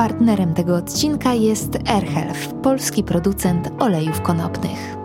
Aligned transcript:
Partnerem 0.00 0.54
tego 0.54 0.76
odcinka 0.76 1.34
jest 1.34 1.78
AirHealth, 1.86 2.54
polski 2.62 3.04
producent 3.04 3.70
olejów 3.78 4.20
konopnych. 4.20 4.99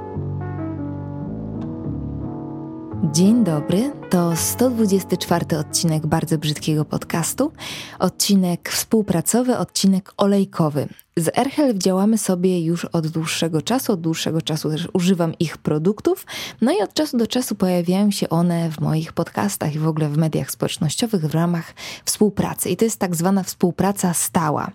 Dzień 3.15 3.43
dobry, 3.43 3.91
to 4.09 4.35
124 4.35 5.57
odcinek 5.57 6.07
bardzo 6.07 6.37
brzydkiego 6.37 6.85
podcastu. 6.85 7.51
Odcinek 7.99 8.69
współpracowy, 8.69 9.57
odcinek 9.57 10.13
olejkowy. 10.17 10.87
Z 11.17 11.37
AirHealth 11.37 11.77
działamy 11.77 12.17
sobie 12.17 12.65
już 12.65 12.85
od 12.85 13.07
dłuższego 13.07 13.61
czasu, 13.61 13.93
od 13.93 14.01
dłuższego 14.01 14.41
czasu 14.41 14.69
też 14.69 14.87
używam 14.93 15.33
ich 15.39 15.57
produktów, 15.57 16.25
no 16.61 16.71
i 16.71 16.81
od 16.81 16.93
czasu 16.93 17.17
do 17.17 17.27
czasu 17.27 17.55
pojawiają 17.55 18.11
się 18.11 18.29
one 18.29 18.71
w 18.71 18.79
moich 18.81 19.13
podcastach 19.13 19.75
i 19.75 19.79
w 19.79 19.87
ogóle 19.87 20.09
w 20.09 20.17
mediach 20.17 20.51
społecznościowych 20.51 21.25
w 21.25 21.33
ramach 21.33 21.73
współpracy. 22.05 22.69
I 22.69 22.77
to 22.77 22.85
jest 22.85 22.99
tak 22.99 23.15
zwana 23.15 23.43
współpraca 23.43 24.13
stała. 24.13 24.71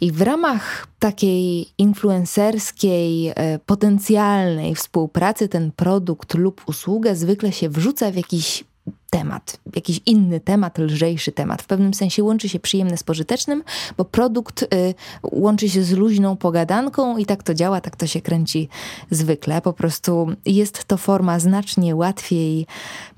I 0.00 0.12
w 0.12 0.22
ramach 0.22 0.86
takiej 0.98 1.68
influencerskiej, 1.78 3.32
e, 3.34 3.58
potencjalnej 3.58 4.74
współpracy 4.74 5.48
ten 5.48 5.72
produkt 5.72 6.34
lub 6.34 6.62
usługę 6.66 7.16
zwykle 7.16 7.52
się 7.52 7.68
wrzuca 7.68 8.10
w 8.10 8.16
jakiś 8.16 8.64
temat, 9.10 9.60
jakiś 9.74 10.00
inny 10.06 10.40
temat, 10.40 10.78
lżejszy 10.78 11.32
temat. 11.32 11.62
W 11.62 11.66
pewnym 11.66 11.94
sensie 11.94 12.24
łączy 12.24 12.48
się 12.48 12.58
przyjemne 12.60 12.96
z 12.96 13.02
pożytecznym, 13.02 13.62
bo 13.96 14.04
produkt 14.04 14.62
y, 14.62 14.94
łączy 15.22 15.68
się 15.68 15.82
z 15.82 15.92
luźną 15.92 16.36
pogadanką 16.36 17.16
i 17.16 17.26
tak 17.26 17.42
to 17.42 17.54
działa, 17.54 17.80
tak 17.80 17.96
to 17.96 18.06
się 18.06 18.20
kręci 18.20 18.68
zwykle. 19.10 19.62
Po 19.62 19.72
prostu 19.72 20.26
jest 20.46 20.84
to 20.84 20.96
forma 20.96 21.38
znacznie 21.38 21.96
łatwiej 21.96 22.66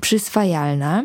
przyswajalna. 0.00 1.04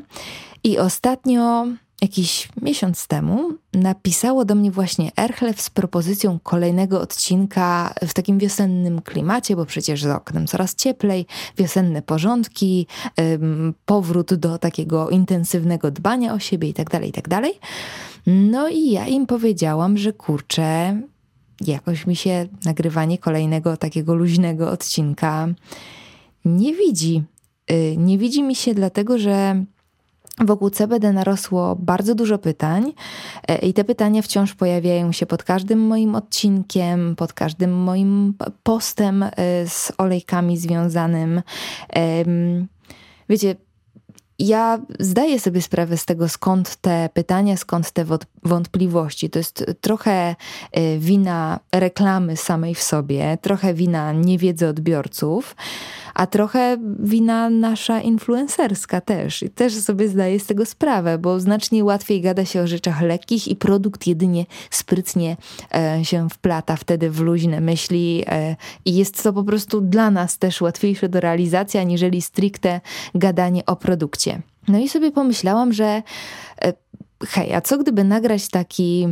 I 0.64 0.78
ostatnio 0.78 1.68
jakiś 2.04 2.50
miesiąc 2.62 3.08
temu 3.08 3.54
napisało 3.74 4.46
do 4.46 4.56
mnie 4.56 4.72
właśnie 4.72 5.12
Erchlef 5.18 5.62
z 5.62 5.70
propozycją 5.70 6.40
kolejnego 6.40 7.02
odcinka 7.02 7.94
w 8.08 8.14
takim 8.14 8.40
wiosennym 8.40 9.02
klimacie, 9.02 9.56
bo 9.56 9.66
przecież 9.66 10.02
za 10.02 10.16
oknem 10.16 10.48
coraz 10.48 10.76
cieplej, 10.76 11.26
wiosenne 11.58 12.02
porządki, 12.02 12.88
powrót 13.86 14.34
do 14.34 14.58
takiego 14.58 15.10
intensywnego 15.10 15.92
dbania 15.92 16.34
o 16.34 16.40
siebie 16.40 16.68
itd., 16.68 16.90
tak 16.90 17.06
itd. 17.06 17.30
Tak 17.30 17.52
no 18.26 18.70
i 18.70 18.92
ja 18.92 19.08
im 19.08 19.26
powiedziałam, 19.26 19.98
że 19.98 20.14
kurczę, 20.14 21.02
jakoś 21.62 22.08
mi 22.08 22.16
się 22.16 22.48
nagrywanie 22.66 23.18
kolejnego 23.18 23.78
takiego 23.78 24.16
luźnego 24.16 24.72
odcinka 24.72 25.48
nie 26.46 26.74
widzi. 26.74 27.24
Y, 27.72 27.96
nie 27.98 28.18
widzi 28.18 28.44
mi 28.44 28.56
się 28.56 28.74
dlatego, 28.74 29.18
że 29.18 29.66
Wokół 30.40 30.70
CBD 30.70 31.14
narosło 31.14 31.76
bardzo 31.76 32.16
dużo 32.16 32.38
pytań, 32.38 32.94
e, 33.48 33.58
i 33.58 33.74
te 33.74 33.84
pytania 33.84 34.22
wciąż 34.22 34.54
pojawiają 34.54 35.12
się 35.12 35.26
pod 35.26 35.44
każdym 35.44 35.80
moim 35.80 36.16
odcinkiem, 36.16 37.16
pod 37.16 37.34
każdym 37.34 37.74
moim 37.74 38.34
postem 38.64 39.24
e, 39.24 39.30
z 39.68 39.92
olejkami 39.98 40.58
związanym. 40.58 41.42
Wiecie, 43.30 43.56
ja 44.40 44.80
zdaję 45.00 45.40
sobie 45.40 45.62
sprawę 45.62 45.98
z 45.98 46.06
tego, 46.06 46.30
skąd 46.30 46.76
te 46.76 47.10
pytania, 47.14 47.58
skąd 47.58 47.92
te 47.92 48.06
wątpliwości. 48.46 49.30
To 49.30 49.40
jest 49.40 49.66
trochę 49.82 50.36
e, 50.72 50.98
wina 50.98 51.60
reklamy 51.76 52.38
samej 52.38 52.76
w 52.76 52.84
sobie, 52.84 53.38
trochę 53.42 53.74
wina 53.74 54.14
niewiedzy 54.14 54.68
odbiorców 54.68 55.56
a 56.14 56.28
trochę 56.28 56.78
wina 57.00 57.50
nasza 57.50 58.00
influencerska 58.00 59.02
też. 59.02 59.44
I 59.44 59.50
też 59.50 59.74
sobie 59.74 60.08
zdaję 60.08 60.40
z 60.40 60.46
tego 60.46 60.66
sprawę, 60.66 61.18
bo 61.18 61.40
znacznie 61.40 61.84
łatwiej 61.84 62.22
gada 62.22 62.46
się 62.46 62.62
o 62.62 62.68
rzeczach 62.68 63.02
lekkich 63.02 63.48
i 63.48 63.56
produkt 63.56 64.08
jedynie 64.08 64.46
sprytnie 64.70 65.38
e, 65.76 66.06
się 66.06 66.30
wplata 66.30 66.76
wtedy 66.76 67.10
w 67.10 67.20
luźne 67.20 67.62
myśli 67.62 68.24
e, 68.28 68.56
i 68.86 68.96
jest 68.96 69.24
to 69.24 69.34
po 69.34 69.44
prostu 69.44 69.82
dla 69.82 70.12
nas 70.12 70.38
też 70.38 70.62
łatwiejsze 70.62 71.10
do 71.10 71.20
realizacji, 71.20 71.80
aniżeli 71.80 72.22
stricte 72.22 72.82
gadanie 73.16 73.66
o 73.66 73.76
produkcie. 73.76 74.42
No 74.68 74.80
i 74.80 74.90
sobie 74.90 75.12
pomyślałam, 75.12 75.74
że 75.74 76.04
hej, 77.28 77.54
a 77.54 77.62
co 77.62 77.78
gdyby 77.78 78.04
nagrać 78.04 78.50
taki 78.50 79.08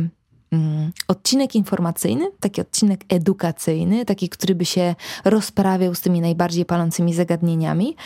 Mm, 0.52 0.92
odcinek 1.08 1.54
informacyjny, 1.54 2.30
taki 2.40 2.60
odcinek 2.60 3.00
edukacyjny, 3.08 4.04
taki, 4.04 4.28
który 4.28 4.54
by 4.54 4.64
się 4.64 4.94
rozprawiał 5.24 5.94
z 5.94 6.00
tymi 6.00 6.20
najbardziej 6.20 6.64
palącymi 6.64 7.14
zagadnieniami. 7.14 7.96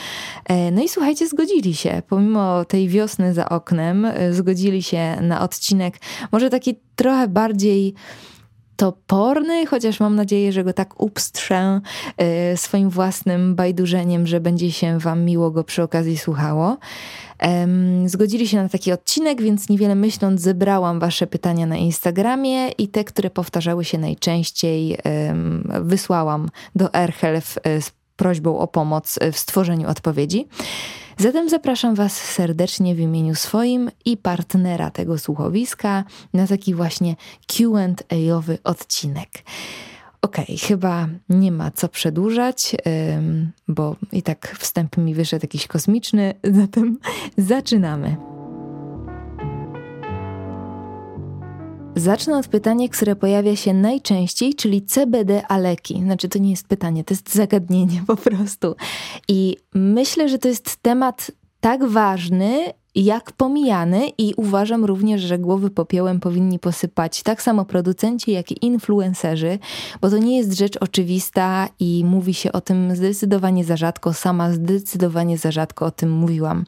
E, 0.44 0.70
no 0.70 0.82
i 0.82 0.88
słuchajcie, 0.88 1.28
zgodzili 1.28 1.74
się. 1.74 2.02
Pomimo 2.08 2.64
tej 2.64 2.88
wiosny 2.88 3.34
za 3.34 3.48
oknem, 3.48 4.04
e, 4.04 4.32
zgodzili 4.32 4.82
się 4.82 5.16
na 5.20 5.40
odcinek, 5.40 5.98
może 6.32 6.50
taki 6.50 6.78
trochę 6.96 7.28
bardziej 7.28 7.94
toporny, 8.76 9.66
chociaż 9.66 10.00
mam 10.00 10.16
nadzieję, 10.16 10.52
że 10.52 10.64
go 10.64 10.72
tak 10.72 11.00
upstrzę 11.00 11.80
e, 12.16 12.56
swoim 12.56 12.90
własnym 12.90 13.54
bajdurzeniem, 13.54 14.26
że 14.26 14.40
będzie 14.40 14.72
się 14.72 14.98
Wam 14.98 15.24
miło 15.24 15.50
go 15.50 15.64
przy 15.64 15.82
okazji 15.82 16.18
słuchało. 16.18 16.76
Zgodzili 18.06 18.48
się 18.48 18.56
na 18.56 18.68
taki 18.68 18.92
odcinek, 18.92 19.42
więc 19.42 19.68
niewiele 19.68 19.94
myśląc, 19.94 20.40
zebrałam 20.40 21.00
Wasze 21.00 21.26
pytania 21.26 21.66
na 21.66 21.76
Instagramie 21.76 22.68
i 22.68 22.88
te, 22.88 23.04
które 23.04 23.30
powtarzały 23.30 23.84
się 23.84 23.98
najczęściej, 23.98 24.98
wysłałam 25.80 26.48
do 26.74 26.94
AirHealth 26.94 27.58
e, 27.62 27.82
z 27.82 27.90
prośbą 28.16 28.58
o 28.58 28.66
pomoc 28.66 29.18
w 29.32 29.38
stworzeniu 29.38 29.88
odpowiedzi. 29.88 30.48
Zatem 31.18 31.48
zapraszam 31.48 31.94
Was 31.94 32.16
serdecznie 32.16 32.94
w 32.94 33.00
imieniu 33.00 33.34
swoim 33.34 33.90
i 34.04 34.16
partnera 34.16 34.90
tego 34.90 35.18
słuchowiska 35.18 36.04
na 36.34 36.46
taki 36.46 36.74
właśnie 36.74 37.16
QA-owy 37.46 38.58
odcinek. 38.64 39.28
Okej, 40.22 40.44
okay, 40.44 40.56
chyba 40.58 41.08
nie 41.28 41.52
ma 41.52 41.70
co 41.70 41.88
przedłużać, 41.88 42.76
bo 43.68 43.96
i 44.12 44.22
tak 44.22 44.56
wstęp 44.58 44.96
mi 44.96 45.14
wyszedł 45.14 45.44
jakiś 45.44 45.66
kosmiczny, 45.66 46.34
zatem 46.60 46.98
zaczynamy. 47.38 48.35
Zacznę 51.96 52.38
od 52.38 52.48
pytania, 52.48 52.88
które 52.88 53.16
pojawia 53.16 53.56
się 53.56 53.74
najczęściej, 53.74 54.54
czyli 54.54 54.82
CBD 54.82 55.46
aleki. 55.46 56.02
Znaczy, 56.02 56.28
to 56.28 56.38
nie 56.38 56.50
jest 56.50 56.68
pytanie, 56.68 57.04
to 57.04 57.14
jest 57.14 57.34
zagadnienie 57.34 58.02
po 58.06 58.16
prostu. 58.16 58.74
I 59.28 59.56
myślę, 59.74 60.28
że 60.28 60.38
to 60.38 60.48
jest 60.48 60.76
temat 60.76 61.30
tak 61.60 61.84
ważny, 61.84 62.72
jak 62.96 63.32
pomijany 63.32 64.08
i 64.18 64.34
uważam 64.36 64.84
również, 64.84 65.20
że 65.22 65.38
głowy 65.38 65.70
popiołem 65.70 66.20
powinni 66.20 66.58
posypać 66.58 67.22
tak 67.22 67.42
samo 67.42 67.64
producenci, 67.64 68.32
jak 68.32 68.52
i 68.52 68.66
influencerzy, 68.66 69.58
bo 70.00 70.10
to 70.10 70.18
nie 70.18 70.36
jest 70.36 70.52
rzecz 70.52 70.76
oczywista 70.80 71.68
i 71.80 72.04
mówi 72.04 72.34
się 72.34 72.52
o 72.52 72.60
tym 72.60 72.96
zdecydowanie 72.96 73.64
za 73.64 73.76
rzadko, 73.76 74.12
sama 74.12 74.52
zdecydowanie 74.52 75.38
za 75.38 75.50
rzadko 75.50 75.86
o 75.86 75.90
tym 75.90 76.10
mówiłam. 76.10 76.64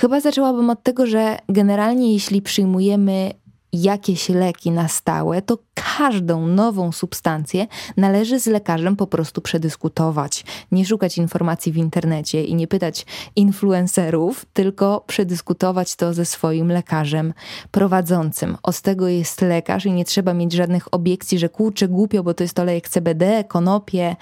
Chyba 0.00 0.20
zaczęłabym 0.20 0.70
od 0.70 0.82
tego, 0.82 1.06
że 1.06 1.38
generalnie 1.48 2.12
jeśli 2.12 2.42
przyjmujemy 2.42 3.30
jakieś 3.72 4.28
leki 4.28 4.70
na 4.70 4.88
stałe, 4.88 5.42
to 5.42 5.58
każdą 5.96 6.46
nową 6.46 6.92
substancję 6.92 7.66
należy 7.96 8.40
z 8.40 8.46
lekarzem 8.46 8.96
po 8.96 9.06
prostu 9.06 9.40
przedyskutować. 9.40 10.44
Nie 10.72 10.86
szukać 10.86 11.18
informacji 11.18 11.72
w 11.72 11.76
internecie 11.76 12.44
i 12.44 12.54
nie 12.54 12.66
pytać 12.66 13.06
influencerów, 13.36 14.46
tylko 14.52 15.04
przedyskutować 15.06 15.96
to 15.96 16.14
ze 16.14 16.24
swoim 16.24 16.68
lekarzem 16.68 17.34
prowadzącym. 17.70 18.56
Od 18.62 18.80
tego 18.80 19.08
jest 19.08 19.42
lekarz 19.42 19.86
i 19.86 19.92
nie 19.92 20.04
trzeba 20.04 20.34
mieć 20.34 20.52
żadnych 20.52 20.94
obiekcji, 20.94 21.38
że 21.38 21.48
kurczę 21.48 21.88
głupio, 21.88 22.22
bo 22.22 22.34
to 22.34 22.44
jest 22.44 22.58
olejek 22.58 22.88
CBD, 22.88 23.44
konopie. 23.44 24.16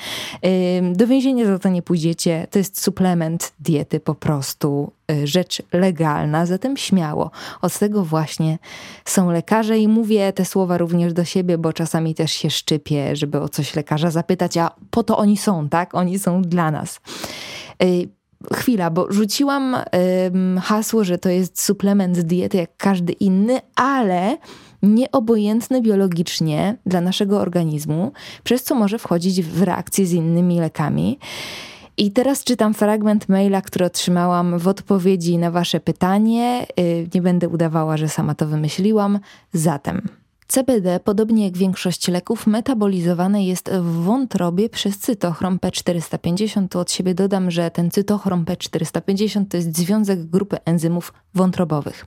Do 0.93 1.07
więzienia 1.07 1.47
za 1.47 1.59
to 1.59 1.69
nie 1.69 1.83
pójdziecie. 1.83 2.47
To 2.51 2.59
jest 2.59 2.83
suplement 2.83 3.53
diety 3.61 4.01
po 4.01 4.15
prostu 4.15 4.93
y, 5.11 5.27
rzecz 5.27 5.63
legalna, 5.73 6.47
zatem 6.47 6.77
śmiało. 6.77 7.31
Od 7.63 7.79
tego 7.79 8.05
właśnie 8.05 8.59
są 9.05 9.31
lekarze 9.31 9.79
i 9.79 9.89
mówię 9.89 10.33
te 10.33 10.45
słowa 10.45 10.79
również 10.79 11.13
do 11.13 11.25
siebie, 11.25 11.46
bo 11.59 11.73
czasami 11.73 12.15
też 12.15 12.33
się 12.33 12.51
szczypię, 12.51 13.17
żeby 13.17 13.41
o 13.41 13.49
coś 13.49 13.77
lekarza 13.77 14.11
zapytać, 14.11 14.57
a 14.57 14.71
po 14.91 15.03
to 15.03 15.19
oni 15.19 15.37
są, 15.37 15.69
tak? 15.69 15.95
Oni 15.95 16.19
są 16.19 16.43
dla 16.43 16.71
nas. 16.71 17.01
Y, 17.83 18.09
chwila, 18.55 18.91
bo 18.91 19.13
rzuciłam 19.13 19.77
hasło, 20.63 21.05
że 21.05 21.19
to 21.19 21.29
jest 21.29 21.63
suplement 21.63 22.21
diety 22.21 22.57
jak 22.57 22.77
każdy 22.77 23.13
inny, 23.13 23.61
ale 23.75 24.37
nieobojętny 24.83 25.83
biologicznie 25.83 26.77
dla 26.87 27.01
naszego 27.01 27.41
organizmu, 27.41 28.13
przez 28.45 28.65
co 28.65 28.75
może 28.75 28.99
wchodzić 28.99 29.43
w 29.43 29.63
reakcję 29.63 30.07
z 30.07 30.13
innymi 30.13 30.61
lekami. 30.61 31.19
I 31.99 32.13
teraz 32.13 32.45
czytam 32.45 32.75
fragment 32.75 33.29
maila, 33.29 33.63
który 33.63 33.85
otrzymałam 33.85 34.59
w 34.59 34.69
odpowiedzi 34.69 35.39
na 35.39 35.51
Wasze 35.51 35.81
pytanie. 35.81 36.67
Y, 36.81 37.09
nie 37.15 37.23
będę 37.23 37.49
udawała, 37.49 37.97
że 37.97 38.09
sama 38.09 38.35
to 38.35 38.47
wymyśliłam. 38.47 39.19
Zatem 39.53 40.09
CBD, 40.49 41.01
podobnie 41.01 41.45
jak 41.45 41.59
większość 41.59 42.09
leków, 42.09 42.47
metabolizowane 42.47 43.45
jest 43.45 43.71
w 43.71 43.93
wątrobie 43.93 44.69
przez 44.69 44.99
cytochrom 44.99 45.59
P450. 45.59 46.69
Tu 46.69 46.79
od 46.79 46.93
siebie 46.93 47.15
dodam, 47.15 47.51
że 47.51 47.71
ten 47.71 47.91
cytochrom 47.91 48.45
P450 48.45 49.45
to 49.49 49.57
jest 49.57 49.77
związek 49.77 50.25
grupy 50.25 50.57
enzymów 50.65 51.13
wątrobowych. 51.35 52.07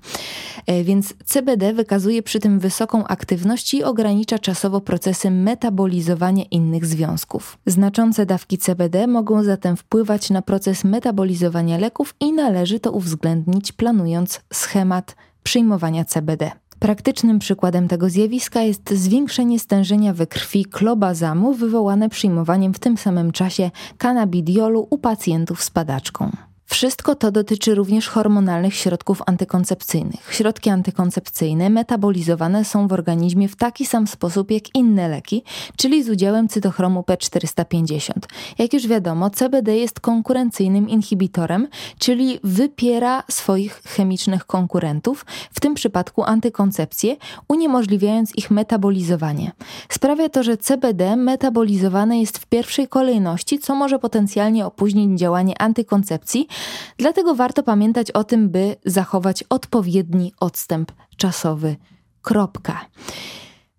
E, 0.68 0.84
więc 0.84 1.14
CBD 1.26 1.74
wykazuje 1.74 2.24
przy 2.24 2.40
tym 2.40 2.60
wysoką 2.60 3.08
aktywność 3.08 3.74
i 3.74 3.84
ogranicza 3.84 4.40
czasowo 4.40 4.82
procesy 4.82 5.32
metabolizowania 5.32 6.44
innych 6.52 6.86
związków. 6.86 7.58
Znaczące 7.66 8.26
dawki 8.26 8.58
CBD 8.58 9.08
mogą 9.08 9.44
zatem 9.44 9.78
wpływać 9.78 10.30
na 10.30 10.42
proces 10.42 10.84
metabolizowania 10.84 11.78
leków 11.78 12.16
i 12.20 12.34
należy 12.34 12.80
to 12.80 12.92
uwzględnić 12.92 13.72
planując 13.72 14.42
schemat 14.54 15.16
przyjmowania 15.44 16.06
CBD. 16.06 16.52
Praktycznym 16.80 17.40
przykładem 17.40 17.88
tego 17.88 18.10
zjawiska 18.10 18.62
jest 18.62 18.90
zwiększenie 18.90 19.60
stężenia 19.60 20.14
we 20.14 20.28
krwi 20.28 20.66
klobazamu 20.66 21.54
wywołane 21.54 22.10
przyjmowaniem 22.10 22.74
w 22.74 22.80
tym 22.80 22.98
samym 22.98 23.32
czasie 23.32 23.72
kanabidiolu 23.98 24.88
u 24.90 24.98
pacjentów 24.98 25.64
z 25.64 25.70
padaczką. 25.70 26.32
Wszystko 26.70 27.16
to 27.16 27.32
dotyczy 27.32 27.76
również 27.76 28.08
hormonalnych 28.08 28.76
środków 28.76 29.22
antykoncepcyjnych. 29.26 30.34
Środki 30.34 30.70
antykoncepcyjne 30.70 31.70
metabolizowane 31.70 32.66
są 32.66 32.88
w 32.88 32.94
organizmie 32.94 33.48
w 33.48 33.56
taki 33.56 33.86
sam 33.86 34.08
sposób 34.08 34.52
jak 34.52 34.76
inne 34.76 35.08
leki, 35.08 35.44
czyli 35.78 36.04
z 36.04 36.10
udziałem 36.10 36.48
cytochromu 36.48 37.02
P450. 37.02 38.12
Jak 38.58 38.74
już 38.74 38.88
wiadomo, 38.88 39.30
CBD 39.30 39.78
jest 39.78 40.00
konkurencyjnym 40.00 40.90
inhibitorem, 40.90 41.68
czyli 42.00 42.40
wypiera 42.44 43.24
swoich 43.32 43.82
chemicznych 43.86 44.46
konkurentów, 44.46 45.26
w 45.54 45.60
tym 45.60 45.74
przypadku 45.74 46.24
antykoncepcję, 46.24 47.16
uniemożliwiając 47.48 48.36
ich 48.36 48.52
metabolizowanie. 48.52 49.52
Sprawia 49.90 50.30
to, 50.30 50.44
że 50.44 50.58
CBD 50.58 51.16
metabolizowane 51.16 52.20
jest 52.20 52.38
w 52.38 52.46
pierwszej 52.46 52.88
kolejności, 52.88 53.60
co 53.60 53.76
może 53.76 54.00
potencjalnie 54.00 54.66
opóźnić 54.66 55.20
działanie 55.20 55.62
antykoncepcji, 55.62 56.48
Dlatego 56.98 57.36
warto 57.36 57.64
pamiętać 57.64 58.12
o 58.12 58.24
tym, 58.24 58.50
by 58.50 58.76
zachować 58.86 59.44
odpowiedni 59.50 60.34
odstęp 60.40 60.92
czasowy. 61.18 61.76
Kropka. 62.22 62.86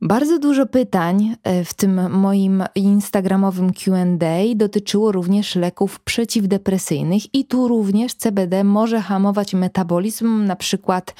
Bardzo 0.02 0.38
dużo 0.38 0.66
pytań 0.66 1.36
e, 1.42 1.64
w 1.64 1.74
tym 1.74 2.10
moim 2.10 2.64
instagramowym 2.74 3.72
QA 3.72 4.54
dotyczyło 4.56 5.12
również 5.12 5.56
leków 5.56 6.00
przeciwdepresyjnych, 6.00 7.34
i 7.34 7.44
tu 7.44 7.68
również 7.68 8.14
CBD 8.14 8.64
może 8.64 9.00
hamować 9.00 9.54
metabolizm, 9.54 10.44
na 10.44 10.56
przykład. 10.56 11.14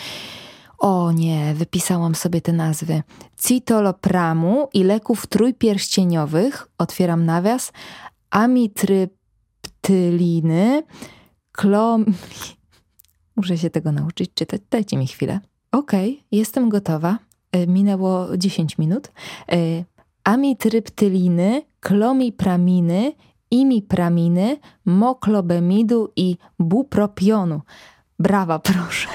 O 0.79 1.13
nie, 1.13 1.55
wypisałam 1.55 2.15
sobie 2.15 2.41
te 2.41 2.53
nazwy. 2.53 3.03
Citolopramu 3.45 4.69
i 4.75 4.85
leków 4.85 5.27
trójpierścieniowych, 5.27 6.69
otwieram 6.79 7.27
nawias, 7.27 7.73
amitryptyliny, 8.31 10.83
klom... 11.53 12.05
Muszę 13.37 13.59
się 13.59 13.71
tego 13.71 13.93
nauczyć 13.93 14.31
czytać. 14.35 14.61
Dajcie 14.71 14.97
mi 14.97 15.07
chwilę. 15.07 15.41
Okej, 15.73 16.13
okay, 16.13 16.25
jestem 16.33 16.69
gotowa. 16.69 17.19
E, 17.53 17.67
minęło 17.67 18.37
10 18.37 18.79
minut. 18.79 19.13
E, 19.53 19.85
amitryptyliny, 20.25 21.63
klomipraminy, 21.81 23.13
imipraminy, 23.51 24.57
moklobemidu 24.85 26.13
i 26.17 26.37
bupropionu. 26.59 27.61
Brawa, 28.19 28.59
proszę. 28.59 29.09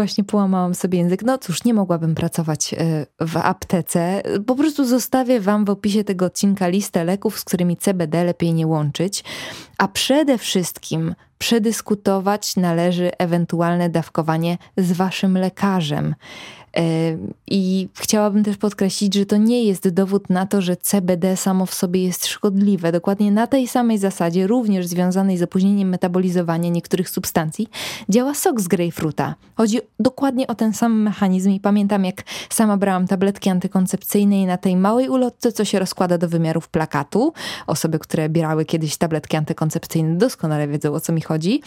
Właśnie 0.00 0.24
połamałam 0.24 0.74
sobie 0.74 0.98
język. 0.98 1.22
No 1.22 1.38
cóż, 1.38 1.64
nie 1.64 1.74
mogłabym 1.74 2.14
pracować 2.14 2.74
e, 2.74 3.06
w 3.20 3.36
aptece. 3.36 4.22
Po 4.46 4.54
prostu 4.54 4.84
zostawię 4.84 5.40
Wam 5.40 5.64
w 5.64 5.70
opisie 5.70 6.04
tego 6.04 6.26
odcinka 6.26 6.68
listę 6.68 7.04
leków, 7.04 7.38
z 7.38 7.44
którymi 7.44 7.76
CBD 7.76 8.24
lepiej 8.24 8.54
nie 8.54 8.66
łączyć. 8.66 9.24
A 9.80 9.88
przede 9.88 10.38
wszystkim 10.38 11.14
przedyskutować 11.38 12.56
należy 12.56 13.10
ewentualne 13.18 13.90
dawkowanie 13.90 14.58
z 14.76 14.92
Waszym 14.92 15.38
lekarzem. 15.38 16.14
I 17.46 17.88
chciałabym 17.98 18.44
też 18.44 18.56
podkreślić, 18.56 19.14
że 19.14 19.26
to 19.26 19.36
nie 19.36 19.64
jest 19.64 19.88
dowód 19.88 20.30
na 20.30 20.46
to, 20.46 20.62
że 20.62 20.76
CBD 20.76 21.36
samo 21.36 21.66
w 21.66 21.74
sobie 21.74 22.04
jest 22.04 22.26
szkodliwe. 22.26 22.92
Dokładnie 22.92 23.32
na 23.32 23.46
tej 23.46 23.68
samej 23.68 23.98
zasadzie, 23.98 24.46
również 24.46 24.86
związanej 24.86 25.38
z 25.38 25.42
opóźnieniem 25.42 25.88
metabolizowania 25.88 26.68
niektórych 26.68 27.10
substancji, 27.10 27.68
działa 28.08 28.34
sok 28.34 28.60
z 28.60 28.68
grejpfruta. 28.68 29.34
Chodzi 29.54 29.78
dokładnie 30.00 30.46
o 30.46 30.54
ten 30.54 30.72
sam 30.72 31.02
mechanizm 31.02 31.50
i 31.50 31.60
pamiętam, 31.60 32.04
jak 32.04 32.22
sama 32.50 32.76
brałam 32.76 33.06
tabletki 33.06 33.50
antykoncepcyjne 33.50 34.42
i 34.42 34.46
na 34.46 34.56
tej 34.56 34.76
małej 34.76 35.08
ulotce, 35.08 35.52
co 35.52 35.64
się 35.64 35.78
rozkłada 35.78 36.18
do 36.18 36.28
wymiarów 36.28 36.68
plakatu, 36.68 37.32
osoby, 37.66 37.98
które 37.98 38.28
bierały 38.28 38.64
kiedyś 38.64 38.96
tabletki 38.96 39.36
antykoncepcyjne 39.36 39.69
doskonale 40.16 40.68
wiedzą, 40.68 40.94
o 40.94 41.00
co 41.00 41.12
mi 41.12 41.20
chodzi, 41.20 41.62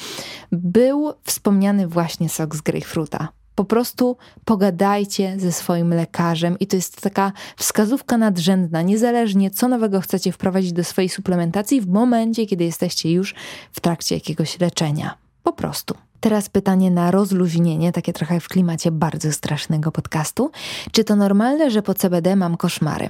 był 0.51 1.13
wspomniany 1.23 1.87
właśnie 1.87 2.29
sok 2.29 2.55
z 2.55 2.61
grejpfruta 2.61 3.27
po 3.55 3.65
prostu 3.65 4.17
pogadajcie 4.45 5.35
ze 5.39 5.51
swoim 5.51 5.89
lekarzem 5.93 6.59
i 6.59 6.67
to 6.67 6.75
jest 6.75 7.01
taka 7.01 7.31
wskazówka 7.57 8.17
nadrzędna, 8.17 8.81
niezależnie 8.81 9.51
co 9.51 9.67
nowego 9.67 10.01
chcecie 10.01 10.31
wprowadzić 10.31 10.73
do 10.73 10.83
swojej 10.83 11.09
suplementacji 11.09 11.81
w 11.81 11.87
momencie, 11.87 12.45
kiedy 12.45 12.63
jesteście 12.63 13.11
już 13.11 13.35
w 13.71 13.79
trakcie 13.79 14.15
jakiegoś 14.15 14.59
leczenia. 14.59 15.17
Po 15.43 15.53
prostu. 15.53 15.95
Teraz 16.19 16.49
pytanie 16.49 16.91
na 16.91 17.11
rozluźnienie, 17.11 17.91
takie 17.91 18.13
trochę 18.13 18.39
w 18.39 18.47
klimacie 18.47 18.91
bardzo 18.91 19.31
strasznego 19.31 19.91
podcastu. 19.91 20.51
Czy 20.91 21.03
to 21.03 21.15
normalne, 21.15 21.71
że 21.71 21.81
po 21.81 21.93
CBD 21.93 22.35
mam 22.35 22.57
koszmary? 22.57 23.09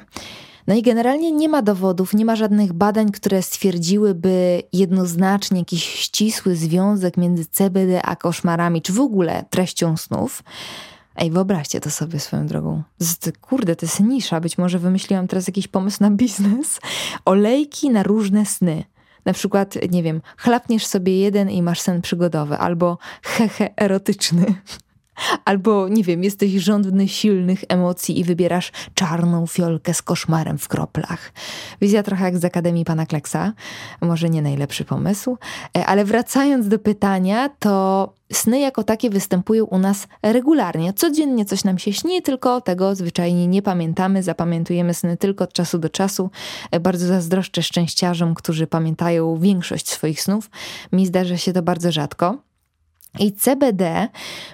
No 0.68 0.76
i 0.76 0.82
generalnie 0.82 1.32
nie 1.32 1.50
ma 1.50 1.62
dowodów, 1.62 2.14
nie 2.14 2.26
ma 2.26 2.36
żadnych 2.36 2.74
badań, 2.74 3.12
które 3.12 3.42
stwierdziłyby 3.42 4.64
jednoznacznie 4.74 5.60
jakiś 5.60 5.84
ścisły 5.84 6.56
związek 6.56 7.18
między 7.18 7.46
CBD 7.46 8.02
a 8.02 8.16
koszmarami, 8.16 8.82
czy 8.82 8.94
w 8.94 9.00
ogóle 9.00 9.46
treścią 9.50 9.98
snów. 9.98 10.44
Ej, 11.16 11.32
wyobraźcie 11.32 11.80
to 11.80 11.90
sobie 11.90 12.20
swoją 12.20 12.48
drogą. 12.48 12.84
Kurde, 13.42 13.76
to 13.76 13.86
jest 13.86 14.00
nisza. 14.00 14.42
Być 14.42 14.58
może 14.58 14.80
wymyśliłam 14.80 15.28
teraz 15.28 15.48
jakiś 15.48 15.68
pomysł 15.68 15.98
na 16.02 16.12
biznes. 16.12 16.80
Olejki 17.26 17.90
na 17.90 18.04
różne 18.04 18.46
sny. 18.46 18.84
Na 19.26 19.34
przykład, 19.34 19.76
nie 19.92 20.04
wiem, 20.04 20.22
chlapniesz 20.38 20.86
sobie 20.86 21.20
jeden 21.20 21.50
i 21.50 21.62
masz 21.62 21.82
sen 21.82 22.02
przygodowy, 22.02 22.58
albo 22.58 22.98
hehe 23.24 23.70
erotyczny. 23.76 24.46
Albo, 25.46 25.88
nie 25.90 26.04
wiem, 26.04 26.24
jesteś 26.24 26.52
żądny 26.52 27.08
silnych 27.08 27.64
emocji 27.70 28.20
i 28.20 28.24
wybierasz 28.24 28.72
czarną 28.94 29.48
fiolkę 29.48 29.94
z 29.94 30.02
koszmarem 30.02 30.58
w 30.58 30.68
kroplach. 30.68 31.34
Wizja 31.82 32.04
trochę 32.04 32.26
jak 32.26 32.38
z 32.38 32.46
Akademii 32.46 32.86
Pana 32.86 33.06
Kleksa. 33.06 33.54
Może 34.02 34.30
nie 34.30 34.42
najlepszy 34.42 34.86
pomysł. 34.86 35.38
E, 35.78 35.86
ale 35.86 36.06
wracając 36.06 36.68
do 36.68 36.80
pytania, 36.80 37.50
to 37.60 38.14
sny 38.34 38.60
jako 38.60 38.84
takie 38.84 39.10
występują 39.10 39.66
u 39.66 39.80
nas 39.80 40.08
regularnie. 40.24 40.94
Codziennie 40.94 41.46
coś 41.46 41.64
nam 41.64 41.80
się 41.80 41.94
śni, 41.94 42.22
tylko 42.22 42.62
tego 42.62 42.96
zwyczajnie 42.96 43.48
nie 43.48 43.62
pamiętamy. 43.62 44.24
Zapamiętujemy 44.24 44.94
sny 44.94 45.18
tylko 45.18 45.44
od 45.44 45.54
czasu 45.54 45.80
do 45.80 45.90
czasu. 45.90 46.30
E, 46.72 46.80
bardzo 46.80 47.08
zazdroszczę 47.08 47.64
szczęściarzom, 47.64 48.36
którzy 48.36 48.68
pamiętają 48.68 49.38
większość 49.38 49.90
swoich 49.90 50.22
snów. 50.22 50.50
Mi 50.92 51.06
zdarza 51.06 51.38
się 51.38 51.54
to 51.54 51.62
bardzo 51.62 51.92
rzadko. 51.92 52.38
I 53.20 53.34
CBD 53.34 54.10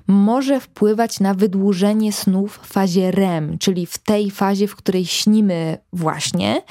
może 0.08 0.60
wpływać 0.60 1.20
na 1.20 1.34
wydłużenie 1.34 2.14
snów 2.14 2.60
w 2.64 2.68
fazie 2.68 3.12
REM, 3.12 3.58
czyli 3.58 3.86
w 3.86 3.98
tej 3.98 4.32
fazie, 4.32 4.68
w 4.68 4.76
której 4.76 5.06
śnimy 5.06 5.78
właśnie, 5.94 6.62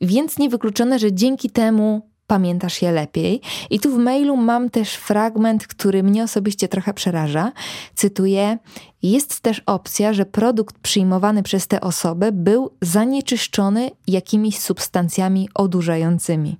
więc 0.00 0.38
niewykluczone, 0.38 0.98
że 0.98 1.12
dzięki 1.12 1.50
temu 1.50 2.10
pamiętasz 2.30 2.82
je 2.82 2.92
lepiej. 2.92 3.40
I 3.70 3.80
tu 3.80 3.94
w 3.94 3.98
mailu 3.98 4.36
mam 4.36 4.70
też 4.70 4.94
fragment, 4.94 5.66
który 5.66 6.02
mnie 6.02 6.24
osobiście 6.24 6.68
trochę 6.68 6.94
przeraża. 6.94 7.52
Cytuję: 7.94 8.58
Jest 9.02 9.40
też 9.40 9.62
opcja, 9.66 10.12
że 10.12 10.26
produkt 10.26 10.78
przyjmowany 10.78 11.42
przez 11.42 11.66
tę 11.66 11.80
osobę 11.80 12.32
był 12.32 12.70
zanieczyszczony 12.82 13.90
jakimiś 14.06 14.58
substancjami 14.58 15.48
odurzającymi. 15.54 16.58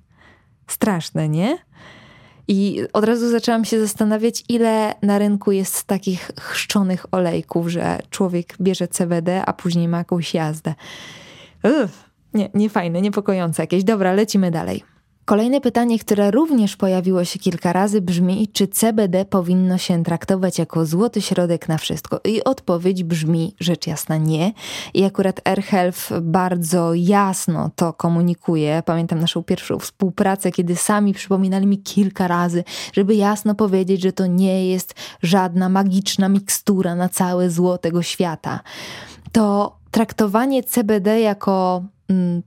Straszne, 0.67 1.29
nie? 1.29 1.57
I 2.51 2.81
od 2.93 3.05
razu 3.05 3.29
zaczęłam 3.29 3.65
się 3.65 3.79
zastanawiać, 3.79 4.43
ile 4.49 4.93
na 5.01 5.19
rynku 5.19 5.51
jest 5.51 5.83
takich 5.83 6.31
chrzczonych 6.39 7.05
olejków, 7.11 7.67
że 7.67 7.99
człowiek 8.09 8.55
bierze 8.61 8.87
CBD, 8.87 9.45
a 9.45 9.53
później 9.53 9.87
ma 9.87 9.97
jakąś 9.97 10.33
jazdę. 10.33 10.73
Uff, 11.63 12.09
nie, 12.33 12.49
nie 12.53 12.69
fajne, 12.69 13.01
niepokojące 13.01 13.63
jakieś. 13.63 13.83
Dobra, 13.83 14.13
lecimy 14.13 14.51
dalej. 14.51 14.83
Kolejne 15.31 15.61
pytanie, 15.61 15.99
które 15.99 16.31
również 16.31 16.77
pojawiło 16.77 17.25
się 17.25 17.39
kilka 17.39 17.73
razy, 17.73 18.01
brzmi: 18.01 18.47
czy 18.53 18.67
CBD 18.67 19.25
powinno 19.25 19.77
się 19.77 20.03
traktować 20.03 20.59
jako 20.59 20.85
złoty 20.85 21.21
środek 21.21 21.69
na 21.69 21.77
wszystko? 21.77 22.19
I 22.25 22.43
odpowiedź 22.43 23.03
brzmi 23.03 23.55
rzecz 23.59 23.87
jasna 23.87 24.17
nie. 24.17 24.53
I 24.93 25.03
akurat 25.03 25.41
AirHealth 25.47 26.09
bardzo 26.21 26.93
jasno 26.93 27.69
to 27.75 27.93
komunikuje. 27.93 28.83
Pamiętam 28.85 29.19
naszą 29.19 29.43
pierwszą 29.43 29.79
współpracę, 29.79 30.51
kiedy 30.51 30.75
sami 30.75 31.13
przypominali 31.13 31.67
mi 31.67 31.77
kilka 31.77 32.27
razy, 32.27 32.63
żeby 32.93 33.15
jasno 33.15 33.55
powiedzieć, 33.55 34.01
że 34.01 34.13
to 34.13 34.25
nie 34.25 34.67
jest 34.67 34.93
żadna 35.21 35.69
magiczna 35.69 36.29
mikstura 36.29 36.95
na 36.95 37.09
całe 37.09 37.49
zło 37.49 37.77
tego 37.77 38.01
świata. 38.01 38.59
To 39.31 39.75
traktowanie 39.91 40.63
CBD 40.63 41.21
jako 41.21 41.83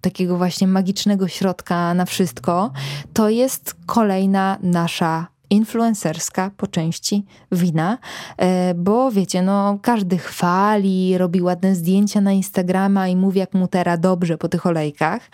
takiego 0.01 0.37
właśnie 0.37 0.67
magicznego 0.67 1.29
środka 1.29 1.95
na 1.95 2.05
wszystko, 2.05 2.73
to 3.13 3.29
jest 3.29 3.77
kolejna 3.87 4.59
nasza 4.63 5.27
influencerska 5.51 6.51
po 6.57 6.67
części 6.67 7.25
wina, 7.53 7.99
e, 8.37 8.75
bo 8.75 9.11
wiecie, 9.11 9.43
no 9.43 9.79
każdy 9.83 10.19
chwali, 10.19 11.19
robi 11.19 11.43
ładne 11.43 11.75
zdjęcia 11.75 12.21
na 12.21 12.33
Instagrama 12.33 13.09
i 13.09 13.17
mówi 13.17 13.41
jak 13.41 13.55
mu 13.55 13.69
teraz 13.69 14.01
dobrze 14.01 14.39
po 14.39 14.49
tych 14.49 14.67
olejkach. 14.67 15.31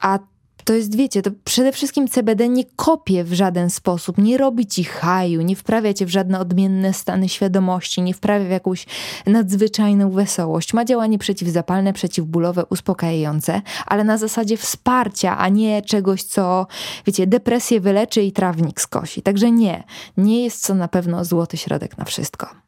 A 0.00 0.18
to 0.66 0.74
jest, 0.74 0.96
wiecie, 0.96 1.22
to 1.22 1.30
przede 1.44 1.72
wszystkim 1.72 2.08
CBD 2.08 2.48
nie 2.48 2.64
kopie 2.76 3.24
w 3.24 3.32
żaden 3.32 3.70
sposób, 3.70 4.18
nie 4.18 4.38
robi 4.38 4.66
ci 4.66 4.84
haju, 4.84 5.42
nie 5.42 5.56
wprawia 5.56 5.94
cię 5.94 6.06
w 6.06 6.10
żadne 6.10 6.40
odmienne 6.40 6.92
stany 6.92 7.28
świadomości, 7.28 8.02
nie 8.02 8.14
wprawia 8.14 8.46
w 8.46 8.50
jakąś 8.50 8.86
nadzwyczajną 9.26 10.10
wesołość. 10.10 10.74
Ma 10.74 10.84
działanie 10.84 11.18
przeciwzapalne, 11.18 11.92
przeciwbólowe, 11.92 12.64
uspokajające, 12.70 13.62
ale 13.86 14.04
na 14.04 14.18
zasadzie 14.18 14.56
wsparcia, 14.56 15.38
a 15.38 15.48
nie 15.48 15.82
czegoś, 15.82 16.22
co, 16.22 16.66
wiecie, 17.06 17.26
depresję 17.26 17.80
wyleczy 17.80 18.22
i 18.22 18.32
trawnik 18.32 18.80
skosi. 18.80 19.22
Także 19.22 19.50
nie, 19.50 19.84
nie 20.16 20.44
jest 20.44 20.66
to 20.66 20.74
na 20.74 20.88
pewno 20.88 21.24
złoty 21.24 21.56
środek 21.56 21.98
na 21.98 22.04
wszystko. 22.04 22.65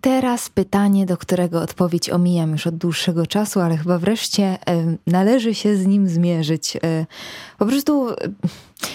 Teraz 0.00 0.48
pytanie, 0.48 1.06
do 1.06 1.16
którego 1.16 1.62
odpowiedź 1.62 2.10
omijam 2.10 2.52
już 2.52 2.66
od 2.66 2.76
dłuższego 2.76 3.26
czasu, 3.26 3.60
ale 3.60 3.76
chyba 3.76 3.98
wreszcie 3.98 4.54
y, 4.54 4.98
należy 5.06 5.54
się 5.54 5.76
z 5.76 5.86
nim 5.86 6.08
zmierzyć. 6.08 6.76
Y, 6.76 7.06
po 7.58 7.66
prostu 7.66 8.10
y, 8.10 8.14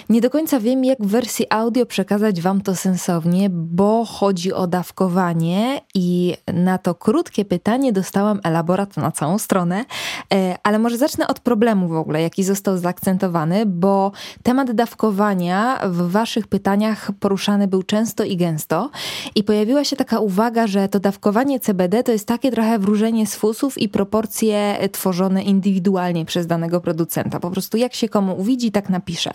nie 0.10 0.22
do 0.22 0.30
końca 0.30 0.60
wiem, 0.60 0.86
jak 0.86 1.00
w 1.00 1.08
wersji 1.08 1.46
audio 1.50 1.86
przekazać 1.86 2.42
Wam 2.42 2.62
to 2.62 2.76
sensownie, 2.76 3.50
bo 3.50 4.06
chodzi 4.06 4.54
o 4.54 4.68
dawkowanie 4.68 5.82
i 5.96 6.38
na 6.54 6.78
to 6.78 6.96
krótkie 6.96 7.46
pytanie 7.46 7.94
dostałam 7.94 8.40
elaborat 8.44 8.98
na 8.98 9.12
całą 9.12 9.38
stronę, 9.38 9.86
e, 10.34 10.56
ale 10.64 10.80
może 10.80 10.98
zacznę 10.98 11.28
od 11.28 11.40
problemu 11.40 11.88
w 11.88 11.96
ogóle, 11.96 12.22
jaki 12.22 12.44
został 12.44 12.78
zaakcentowany, 12.78 13.66
bo 13.66 14.12
temat 14.44 14.72
dawkowania 14.72 15.80
w 15.90 16.12
Waszych 16.12 16.48
pytaniach 16.48 17.12
poruszany 17.20 17.68
był 17.68 17.84
często 17.84 18.24
i 18.24 18.38
gęsto 18.38 18.90
i 19.36 19.44
pojawiła 19.44 19.84
się 19.84 19.96
taka 19.96 20.20
uwaga, 20.20 20.68
że 20.68 20.88
to 20.88 21.00
dawkowanie 21.00 21.60
CBD 21.60 22.04
to 22.04 22.12
jest 22.12 22.28
takie 22.28 22.52
trochę 22.52 22.80
wróżenie 22.80 23.28
z 23.28 23.36
fusów 23.36 23.78
i 23.78 23.90
proporcje 23.90 24.78
tworzone 24.92 25.44
indywidualnie 25.44 26.26
przez 26.26 26.48
danego 26.48 26.82
producenta. 26.82 27.40
Po 27.40 27.52
prostu 27.52 27.78
jak 27.78 27.94
się 27.94 28.10
komu 28.10 28.40
uwidzi, 28.40 28.72
tak 28.72 28.90
napisze. 28.90 29.34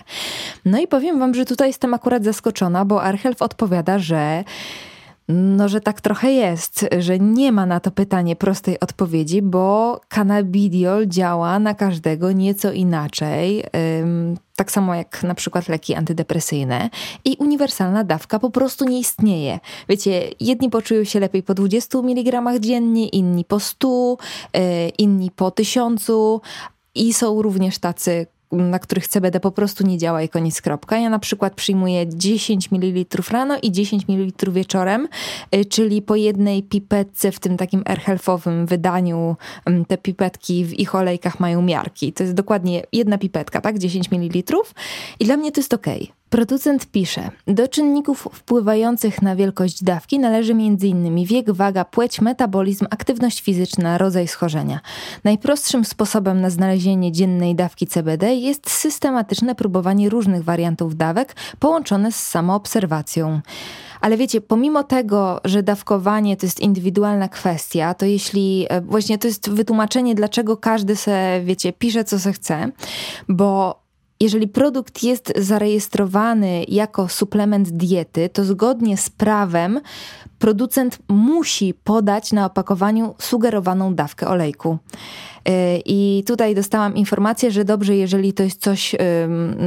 No 0.65 0.79
i 0.79 0.87
powiem 0.87 1.19
wam, 1.19 1.35
że 1.35 1.45
tutaj 1.45 1.69
jestem 1.69 1.95
akurat 1.95 2.25
zaskoczona, 2.25 2.85
bo 2.85 3.03
Archelf 3.03 3.43
odpowiada, 3.43 3.99
że 3.99 4.45
no, 5.29 5.69
że 5.69 5.81
tak 5.81 6.01
trochę 6.01 6.33
jest, 6.33 6.87
że 6.99 7.19
nie 7.19 7.53
ma 7.53 7.67
na 7.67 7.81
to 7.81 7.91
pytanie 7.91 8.37
prostej 8.37 8.81
odpowiedzi, 8.81 9.43
bo 9.43 10.01
cannabidiol 10.09 11.07
działa 11.07 11.59
na 11.59 11.75
każdego 11.75 12.33
nieco 12.33 12.73
inaczej. 12.73 13.65
Tak 14.57 14.71
samo 14.71 14.95
jak 14.95 15.23
na 15.23 15.35
przykład 15.35 15.69
leki 15.69 15.95
antydepresyjne 15.95 16.91
i 17.25 17.37
uniwersalna 17.39 18.05
dawka 18.05 18.39
po 18.39 18.51
prostu 18.51 18.85
nie 18.85 18.99
istnieje. 18.99 19.61
Wiecie, 19.89 20.31
jedni 20.41 20.71
poczują 20.71 21.05
się 21.05 21.21
lepiej 21.21 21.43
po 21.43 21.55
20 21.55 21.99
mg 21.99 22.61
dziennie, 22.61 23.09
inni 23.09 23.45
po 23.45 23.61
100, 23.61 24.17
y, 24.57 24.89
inni 24.99 25.31
po 25.31 25.51
1000, 25.51 26.11
i 26.95 27.13
są 27.13 27.43
również 27.43 27.79
tacy, 27.79 28.27
na 28.55 28.79
których 28.79 29.09
CBD 29.09 29.41
po 29.41 29.51
prostu 29.51 29.87
nie 29.87 29.99
działa 29.99 30.23
i 30.23 30.29
koniec 30.29 30.63
kropka. 30.63 30.99
Ja 30.99 31.11
na 31.11 31.19
przykład 31.19 31.55
przyjmuję 31.55 32.07
10 32.09 32.73
ml 32.73 33.05
rano 33.31 33.59
i 33.63 33.73
10 33.73 34.09
ml 34.09 34.53
wieczorem, 34.53 35.09
y, 35.55 35.65
czyli 35.65 36.03
po 36.03 36.17
jednej 36.17 36.63
pipetce 36.63 37.33
w 37.33 37.41
tym 37.41 37.57
takim 37.57 37.83
airhealthowym 37.87 38.67
wydaniu 38.67 39.37
mm, 39.65 39.85
te 39.85 39.99
pipetki 39.99 40.65
w 40.65 40.79
ich 40.79 40.95
olejkach 40.95 41.41
mają 41.41 41.63
miarki. 41.63 42.13
To 42.13 42.23
jest 42.23 42.35
dokładnie 42.35 42.83
jedna 42.93 43.19
pipetka, 43.19 43.61
tak? 43.61 43.79
10 43.79 44.11
ml 44.11 44.43
i 45.21 45.25
dla 45.25 45.37
mnie 45.37 45.53
to 45.53 45.61
jest 45.61 45.75
ok. 45.75 45.87
Producent 46.35 46.87
pisze, 46.87 47.31
do 47.47 47.69
czynników 47.69 48.29
wpływających 48.33 49.23
na 49.23 49.37
wielkość 49.37 49.85
dawki 49.85 50.19
należy 50.19 50.53
m.in. 50.53 51.25
wiek, 51.25 51.51
waga, 51.51 51.85
płeć, 51.85 52.21
metabolizm, 52.21 52.87
aktywność 52.91 53.43
fizyczna, 53.43 53.99
rodzaj 53.99 54.29
schorzenia. 54.29 54.81
Najprostszym 55.25 55.85
sposobem 55.85 56.41
na 56.41 56.51
znalezienie 56.51 57.13
dziennej 57.13 57.55
dawki 57.55 57.87
CBD 57.87 58.35
jest 58.35 58.71
systematyczne 58.71 59.55
próbowanie 59.55 60.09
różnych 60.09 60.45
wariantów 60.45 60.97
dawek 60.97 61.37
połączone 61.59 62.13
z 62.13 62.27
samoobserwacją. 62.27 63.41
Ale 64.01 64.17
wiecie, 64.17 64.41
pomimo 64.41 64.85
tego, 64.85 65.41
że 65.45 65.63
dawkowanie 65.63 66.37
to 66.37 66.47
jest 66.47 66.61
indywidualna 66.61 67.29
kwestia, 67.29 67.95
to 67.95 68.07
jeśli 68.07 68.67
e, 68.69 68.81
właśnie 68.81 69.19
to 69.19 69.27
jest 69.27 69.51
wytłumaczenie, 69.51 70.15
dlaczego 70.15 70.57
każdy 70.57 70.97
se, 70.97 71.41
wiecie, 71.45 71.73
pisze 71.73 72.05
co 72.05 72.21
se 72.21 72.33
chce, 72.33 72.71
bo 73.29 73.84
jeżeli 74.21 74.49
produkt 74.49 75.03
jest 75.03 75.33
zarejestrowany 75.37 76.65
jako 76.69 77.09
suplement 77.09 77.71
diety, 77.71 78.29
to 78.29 78.45
zgodnie 78.45 78.97
z 78.97 79.11
prawem 79.11 79.81
producent 80.39 80.99
musi 81.09 81.75
podać 81.75 82.33
na 82.33 82.47
opakowaniu 82.47 83.15
sugerowaną 83.19 83.95
dawkę 83.95 84.29
olejku. 84.29 84.79
Y, 85.49 85.83
I 85.87 86.25
tutaj 86.27 86.55
dostałam 86.55 86.97
informację, 86.97 87.51
że 87.51 87.65
dobrze, 87.65 87.97
jeżeli 87.97 88.33
to 88.33 88.43
jest 88.43 88.61
coś 88.61 88.95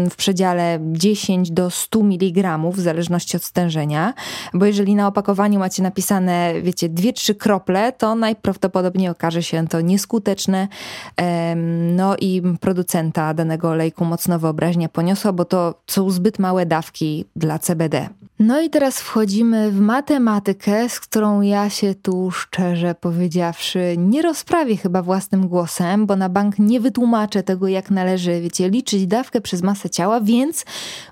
w 0.09 0.15
przedziale 0.15 0.79
10 0.81 1.51
do 1.51 1.69
100 1.69 1.99
mg, 1.99 2.57
w 2.71 2.79
zależności 2.79 3.37
od 3.37 3.43
stężenia, 3.43 4.13
bo 4.53 4.65
jeżeli 4.65 4.95
na 4.95 5.07
opakowaniu 5.07 5.59
macie 5.59 5.83
napisane, 5.83 6.53
wiecie, 6.61 6.89
2-3 6.89 7.35
krople, 7.35 7.91
to 7.91 8.15
najprawdopodobniej 8.15 9.09
okaże 9.09 9.43
się 9.43 9.67
to 9.67 9.81
nieskuteczne. 9.81 10.67
No 11.95 12.15
i 12.17 12.41
producenta 12.59 13.33
danego 13.33 13.69
olejku 13.69 14.05
mocno 14.05 14.39
wyobraźnia 14.39 14.89
poniosła, 14.89 15.33
bo 15.33 15.45
to 15.45 15.81
są 15.87 16.09
zbyt 16.09 16.39
małe 16.39 16.65
dawki 16.65 17.25
dla 17.35 17.59
CBD. 17.59 18.09
No 18.39 18.61
i 18.61 18.69
teraz 18.69 19.01
wchodzimy 19.01 19.71
w 19.71 19.79
matematykę, 19.79 20.56
z 20.87 20.99
którą 20.99 21.41
ja 21.41 21.69
się 21.69 21.95
tu 21.95 22.31
szczerze 22.31 22.95
powiedziawszy 22.95 23.95
nie 23.97 24.21
rozprawię 24.21 24.77
chyba 24.77 25.01
własnym 25.01 25.47
głosem, 25.47 26.05
bo 26.05 26.15
na 26.15 26.29
bank 26.29 26.59
nie 26.59 26.79
wytłumaczę 26.79 27.43
tego, 27.43 27.67
jak 27.67 27.91
należy, 27.91 28.41
wiecie, 28.41 28.69
liczyć 28.69 29.07
dawkę 29.07 29.41
przez 29.41 29.61
masę 29.61 29.89
ciała, 29.89 30.21
więc 30.21 30.65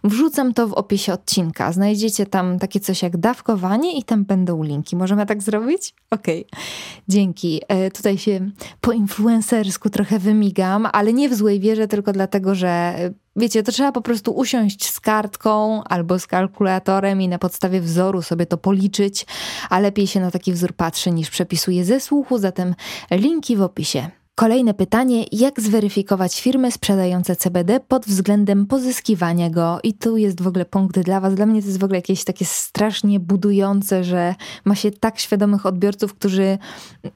wrzucam 0.04 0.54
to 0.54 0.68
w 0.68 0.74
opisie 0.74 1.14
odcinka. 1.14 1.72
Znajdziecie 1.72 2.26
tam 2.26 2.60
takie 2.60 2.80
coś 2.80 3.02
jak 3.02 3.18
dawkowanie 3.18 3.98
i 3.98 4.04
tam 4.04 4.26
będą 4.26 4.64
linki. 4.64 4.96
Możemy 4.96 5.26
tak 5.26 5.44
zrobić? 5.44 5.94
Okej, 6.12 6.46
okay. 6.52 6.62
dzięki. 7.08 7.62
E, 7.68 7.92
tutaj 7.92 8.18
się 8.18 8.50
po 8.82 8.92
influencersku 8.92 9.90
trochę 9.90 10.20
wymigam, 10.20 10.88
ale 10.92 11.14
nie 11.14 11.30
w 11.30 11.36
złej 11.36 11.60
wierze, 11.60 11.88
tylko 11.88 12.12
dlatego, 12.12 12.56
że 12.56 12.96
Wiecie, 13.38 13.64
to 13.64 13.72
trzeba 13.72 13.92
po 13.92 14.02
prostu 14.02 14.32
usiąść 14.32 14.90
z 14.90 15.00
kartką 15.00 15.84
albo 15.84 16.20
z 16.20 16.28
kalkulatorem 16.28 17.22
i 17.22 17.28
na 17.28 17.40
podstawie 17.40 17.82
wzoru 17.82 18.22
sobie 18.22 18.46
to 18.46 18.58
policzyć, 18.58 19.26
a 19.70 19.80
lepiej 19.80 20.08
się 20.08 20.20
na 20.20 20.32
taki 20.32 20.54
wzór 20.54 20.74
patrzy 20.74 21.12
niż 21.12 21.30
przepisuje 21.30 21.86
ze 21.86 22.00
słuchu, 22.00 22.38
zatem 22.38 22.76
linki 23.12 23.56
w 23.56 23.62
opisie. 23.62 24.10
Kolejne 24.36 24.74
pytanie: 24.74 25.26
jak 25.32 25.62
zweryfikować 25.62 26.42
firmy 26.42 26.72
sprzedające 26.72 27.36
CBD 27.36 27.80
pod 27.80 28.06
względem 28.06 28.66
pozyskiwania 28.66 29.50
go? 29.50 29.80
I 29.84 29.94
tu 29.94 30.18
jest 30.18 30.42
w 30.42 30.48
ogóle 30.48 30.66
punkt 30.66 31.00
dla 31.00 31.20
Was. 31.20 31.36
Dla 31.36 31.46
mnie 31.46 31.62
to 31.62 31.68
jest 31.68 31.80
w 31.80 31.84
ogóle 31.84 31.98
jakieś 31.98 32.24
takie 32.24 32.46
strasznie 32.46 33.20
budujące, 33.20 34.04
że 34.04 34.36
ma 34.66 34.76
się 34.76 34.92
tak 34.92 35.20
świadomych 35.20 35.66
odbiorców, 35.66 36.14
którzy, 36.14 36.58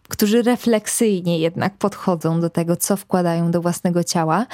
którzy 0.09 0.41
refleksyjnie 0.41 1.39
jednak 1.39 1.77
podchodzą 1.77 2.41
do 2.41 2.49
tego, 2.49 2.75
co 2.75 2.97
wkładają 2.97 3.51
do 3.51 3.61
własnego 3.61 4.03
ciała. 4.03 4.45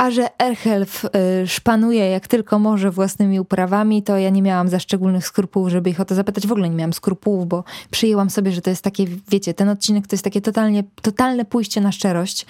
A 0.00 0.10
że 0.10 0.38
Erhelf 0.38 1.04
y, 1.04 1.08
szpanuje 1.46 2.10
jak 2.10 2.28
tylko 2.28 2.58
może 2.58 2.90
własnymi 2.90 3.40
uprawami, 3.40 4.02
to 4.02 4.18
ja 4.18 4.30
nie 4.30 4.42
miałam 4.42 4.68
za 4.68 4.78
szczególnych 4.78 5.26
skrupułów, 5.26 5.68
żeby 5.68 5.90
ich 5.90 6.00
o 6.00 6.04
to 6.04 6.14
zapytać. 6.14 6.46
W 6.46 6.52
ogóle 6.52 6.70
nie 6.70 6.76
miałam 6.76 6.92
skrupułów, 6.92 7.48
bo 7.48 7.64
przyjęłam 7.90 8.30
sobie, 8.30 8.52
że 8.52 8.60
to 8.60 8.70
jest 8.70 8.84
takie, 8.84 9.06
wiecie, 9.28 9.54
ten 9.54 9.68
odcinek 9.68 10.06
to 10.06 10.14
jest 10.14 10.24
takie 10.24 10.40
totalnie, 10.40 10.84
totalne 11.02 11.44
pójście 11.44 11.80
na 11.80 11.92
szczerość. 11.92 12.46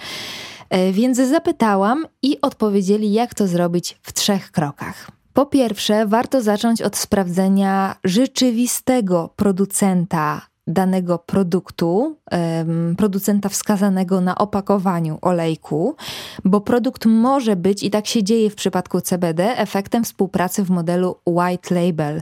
E, 0.69 0.91
więc 0.91 1.17
zapytałam 1.17 2.05
i 2.21 2.41
odpowiedzieli, 2.41 3.13
jak 3.13 3.33
to 3.33 3.47
zrobić 3.47 3.97
w 4.01 4.13
trzech 4.13 4.51
krokach. 4.51 5.11
Po 5.33 5.45
pierwsze, 5.45 6.07
warto 6.07 6.41
zacząć 6.41 6.81
od 6.81 6.97
sprawdzenia 6.97 7.95
rzeczywistego 8.03 9.29
producenta 9.35 10.50
danego 10.67 11.19
produktu, 11.19 12.17
producenta 12.97 13.49
wskazanego 13.49 14.21
na 14.21 14.37
opakowaniu 14.37 15.17
olejku, 15.21 15.95
bo 16.45 16.61
produkt 16.61 17.05
może 17.05 17.55
być, 17.55 17.83
i 17.83 17.89
tak 17.89 18.07
się 18.07 18.23
dzieje 18.23 18.49
w 18.49 18.55
przypadku 18.55 19.01
CBD, 19.01 19.57
efektem 19.57 20.03
współpracy 20.03 20.63
w 20.63 20.69
modelu 20.69 21.15
white 21.25 21.75
label. 21.75 22.21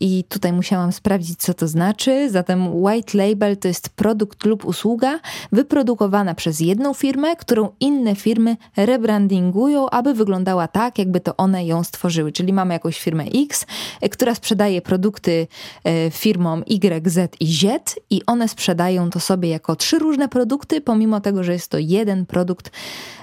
I 0.00 0.24
tutaj 0.28 0.52
musiałam 0.52 0.92
sprawdzić, 0.92 1.38
co 1.38 1.54
to 1.54 1.68
znaczy. 1.68 2.30
Zatem 2.30 2.74
white 2.74 3.18
label 3.18 3.56
to 3.56 3.68
jest 3.68 3.88
produkt 3.88 4.44
lub 4.44 4.64
usługa 4.64 5.20
wyprodukowana 5.52 6.34
przez 6.34 6.60
jedną 6.60 6.94
firmę, 6.94 7.36
którą 7.36 7.68
inne 7.80 8.14
firmy 8.14 8.56
rebrandingują, 8.76 9.90
aby 9.90 10.14
wyglądała 10.14 10.68
tak, 10.68 10.98
jakby 10.98 11.20
to 11.20 11.36
one 11.36 11.66
ją 11.66 11.84
stworzyły. 11.84 12.32
Czyli 12.32 12.52
mamy 12.52 12.74
jakąś 12.74 13.00
firmę 13.00 13.24
X, 13.34 13.66
e, 14.00 14.08
która 14.08 14.34
sprzedaje 14.34 14.82
produkty 14.82 15.46
e, 15.84 16.10
firmom 16.10 16.62
Y, 16.84 17.10
Z 17.10 17.36
i 17.40 17.46
Z 17.46 17.96
i 18.10 18.22
one 18.26 18.48
sprzedają 18.48 19.10
to 19.10 19.20
sobie 19.20 19.48
jako 19.48 19.76
trzy 19.76 19.98
różne 19.98 20.28
produkty, 20.28 20.80
pomimo 20.80 21.20
tego, 21.20 21.44
że 21.44 21.52
jest 21.52 21.70
to 21.70 21.78
jeden 21.78 22.26
produkt 22.26 22.70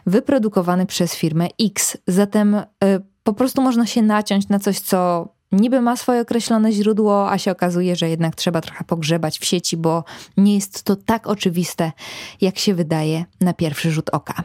wyprodukowany 0.05 0.86
przez 0.86 1.15
firmę 1.15 1.48
X. 1.60 1.98
Zatem 2.07 2.55
y, 2.55 2.63
po 3.24 3.33
prostu 3.33 3.62
można 3.62 3.86
się 3.86 4.01
naciąć 4.01 4.50
na 4.50 4.60
coś, 4.60 4.79
co 4.79 5.27
niby 5.51 5.81
ma 5.81 5.98
swoje 5.98 6.22
określone 6.22 6.72
źródło, 6.72 7.31
a 7.31 7.38
się 7.38 7.51
okazuje, 7.51 7.95
że 7.95 8.10
jednak 8.10 8.36
trzeba 8.36 8.62
trochę 8.62 8.83
pogrzebać 8.83 9.39
w 9.39 9.45
sieci, 9.45 9.77
bo 9.77 10.03
nie 10.38 10.55
jest 10.55 10.83
to 10.83 10.95
tak 10.95 11.27
oczywiste, 11.27 11.91
jak 12.41 12.60
się 12.60 12.74
wydaje 12.74 13.25
na 13.41 13.53
pierwszy 13.53 13.91
rzut 13.91 14.10
oka. 14.10 14.43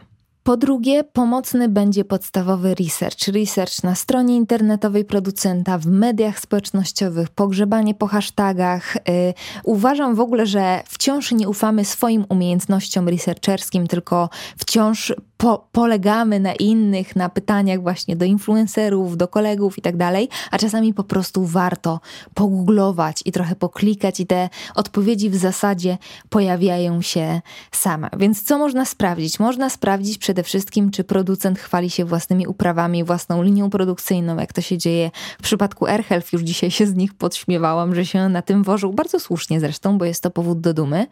Po 0.48 0.56
drugie, 0.56 1.04
pomocny 1.04 1.68
będzie 1.68 2.04
podstawowy 2.04 2.74
research. 2.74 3.28
Research 3.28 3.82
na 3.82 3.94
stronie 3.94 4.36
internetowej 4.36 5.04
producenta, 5.04 5.78
w 5.78 5.86
mediach 5.86 6.40
społecznościowych, 6.40 7.28
pogrzebanie 7.28 7.94
po 7.94 8.06
hashtagach. 8.06 8.94
Yy, 8.94 9.34
uważam 9.64 10.14
w 10.14 10.20
ogóle, 10.20 10.46
że 10.46 10.82
wciąż 10.88 11.32
nie 11.32 11.48
ufamy 11.48 11.84
swoim 11.84 12.24
umiejętnościom 12.28 13.08
researcherskim, 13.08 13.86
tylko 13.86 14.28
wciąż 14.58 15.12
po, 15.38 15.68
polegamy 15.72 16.40
na 16.40 16.54
innych, 16.54 17.16
na 17.16 17.28
pytaniach 17.28 17.82
właśnie 17.82 18.16
do 18.16 18.24
influencerów, 18.24 19.16
do 19.16 19.28
kolegów 19.28 19.78
i 19.78 19.82
tak 19.82 19.96
dalej, 19.96 20.28
a 20.50 20.58
czasami 20.58 20.94
po 20.94 21.04
prostu 21.04 21.44
warto 21.44 22.00
pogooglować 22.34 23.22
i 23.24 23.32
trochę 23.32 23.56
poklikać 23.56 24.20
i 24.20 24.26
te 24.26 24.48
odpowiedzi 24.74 25.30
w 25.30 25.36
zasadzie 25.36 25.98
pojawiają 26.28 27.02
się 27.02 27.40
same. 27.72 28.10
Więc 28.18 28.42
co 28.42 28.58
można 28.58 28.84
sprawdzić? 28.84 29.40
Można 29.40 29.70
sprawdzić 29.70 30.18
przede 30.18 30.42
wszystkim, 30.42 30.90
czy 30.90 31.04
producent 31.04 31.58
chwali 31.58 31.90
się 31.90 32.04
własnymi 32.04 32.46
uprawami, 32.46 33.04
własną 33.04 33.42
linią 33.42 33.70
produkcyjną, 33.70 34.36
jak 34.36 34.52
to 34.52 34.60
się 34.60 34.78
dzieje 34.78 35.10
w 35.38 35.42
przypadku 35.42 35.86
AirHealth. 35.86 36.32
Już 36.32 36.42
dzisiaj 36.42 36.70
się 36.70 36.86
z 36.86 36.94
nich 36.94 37.14
podśmiewałam, 37.14 37.94
że 37.94 38.06
się 38.06 38.28
na 38.28 38.42
tym 38.42 38.62
wożą, 38.62 38.92
bardzo 38.92 39.20
słusznie 39.20 39.60
zresztą, 39.60 39.98
bo 39.98 40.04
jest 40.04 40.22
to 40.22 40.30
powód 40.30 40.60
do 40.60 40.74
dumy. 40.74 41.06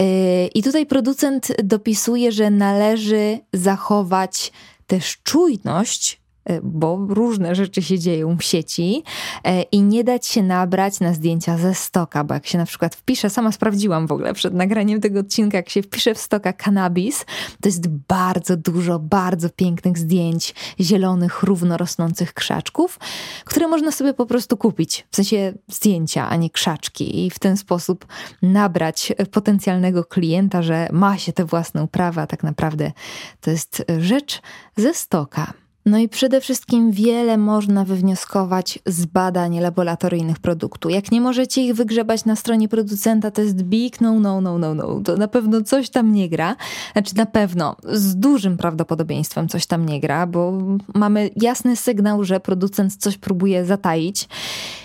Yy, 0.00 0.06
I 0.54 0.62
tutaj 0.62 0.86
producent 0.86 1.52
dopisuje, 1.62 2.32
że 2.32 2.50
należy 2.50 3.43
zachować 3.54 4.52
też 4.86 5.18
czujność 5.22 6.20
bo 6.62 7.06
różne 7.08 7.54
rzeczy 7.54 7.82
się 7.82 7.98
dzieją 7.98 8.36
w 8.36 8.44
sieci 8.44 9.02
e, 9.44 9.62
i 9.62 9.82
nie 9.82 10.04
dać 10.04 10.26
się 10.26 10.42
nabrać 10.42 11.00
na 11.00 11.12
zdjęcia 11.12 11.58
ze 11.58 11.74
stoka, 11.74 12.24
bo 12.24 12.34
jak 12.34 12.46
się 12.46 12.58
na 12.58 12.66
przykład 12.66 12.94
wpisze, 12.94 13.30
sama 13.30 13.52
sprawdziłam 13.52 14.06
w 14.06 14.12
ogóle 14.12 14.34
przed 14.34 14.54
nagraniem 14.54 15.00
tego 15.00 15.20
odcinka, 15.20 15.56
jak 15.56 15.68
się 15.68 15.82
wpisze 15.82 16.14
w 16.14 16.18
stoka 16.18 16.52
cannabis, 16.52 17.24
to 17.60 17.68
jest 17.68 17.88
bardzo 17.88 18.56
dużo, 18.56 18.98
bardzo 18.98 19.50
pięknych 19.50 19.98
zdjęć 19.98 20.54
zielonych, 20.80 21.42
równo 21.42 21.76
rosnących 21.76 22.32
krzaczków, 22.32 22.98
które 23.44 23.68
można 23.68 23.92
sobie 23.92 24.14
po 24.14 24.26
prostu 24.26 24.56
kupić, 24.56 25.06
w 25.10 25.16
sensie 25.16 25.52
zdjęcia, 25.68 26.28
a 26.28 26.36
nie 26.36 26.50
krzaczki 26.50 27.26
i 27.26 27.30
w 27.30 27.38
ten 27.38 27.56
sposób 27.56 28.06
nabrać 28.42 29.12
potencjalnego 29.30 30.04
klienta, 30.04 30.62
że 30.62 30.88
ma 30.92 31.18
się 31.18 31.32
te 31.32 31.44
własne 31.44 31.82
uprawy, 31.82 32.20
a 32.20 32.26
tak 32.26 32.42
naprawdę 32.42 32.92
to 33.40 33.50
jest 33.50 33.84
rzecz 33.98 34.42
ze 34.76 34.94
stoka. 34.94 35.63
No 35.86 35.98
i 35.98 36.08
przede 36.08 36.40
wszystkim 36.40 36.92
wiele 36.92 37.38
można 37.38 37.84
wywnioskować 37.84 38.78
z 38.86 39.06
badań 39.06 39.60
laboratoryjnych 39.60 40.38
produktu. 40.38 40.88
Jak 40.88 41.12
nie 41.12 41.20
możecie 41.20 41.62
ich 41.62 41.74
wygrzebać 41.74 42.24
na 42.24 42.36
stronie 42.36 42.68
producenta, 42.68 43.30
to 43.30 43.42
jest 43.42 43.62
big 43.62 44.00
no, 44.00 44.20
no, 44.20 44.40
no, 44.40 44.58
no, 44.58 44.74
no. 44.74 45.00
To 45.04 45.16
na 45.16 45.28
pewno 45.28 45.62
coś 45.62 45.90
tam 45.90 46.12
nie 46.12 46.28
gra. 46.28 46.56
Znaczy 46.92 47.16
na 47.16 47.26
pewno, 47.26 47.76
z 47.84 48.16
dużym 48.16 48.56
prawdopodobieństwem 48.56 49.48
coś 49.48 49.66
tam 49.66 49.86
nie 49.86 50.00
gra, 50.00 50.26
bo 50.26 50.52
mamy 50.94 51.30
jasny 51.36 51.76
sygnał, 51.76 52.24
że 52.24 52.40
producent 52.40 52.96
coś 52.96 53.18
próbuje 53.18 53.64
zataić. 53.64 54.28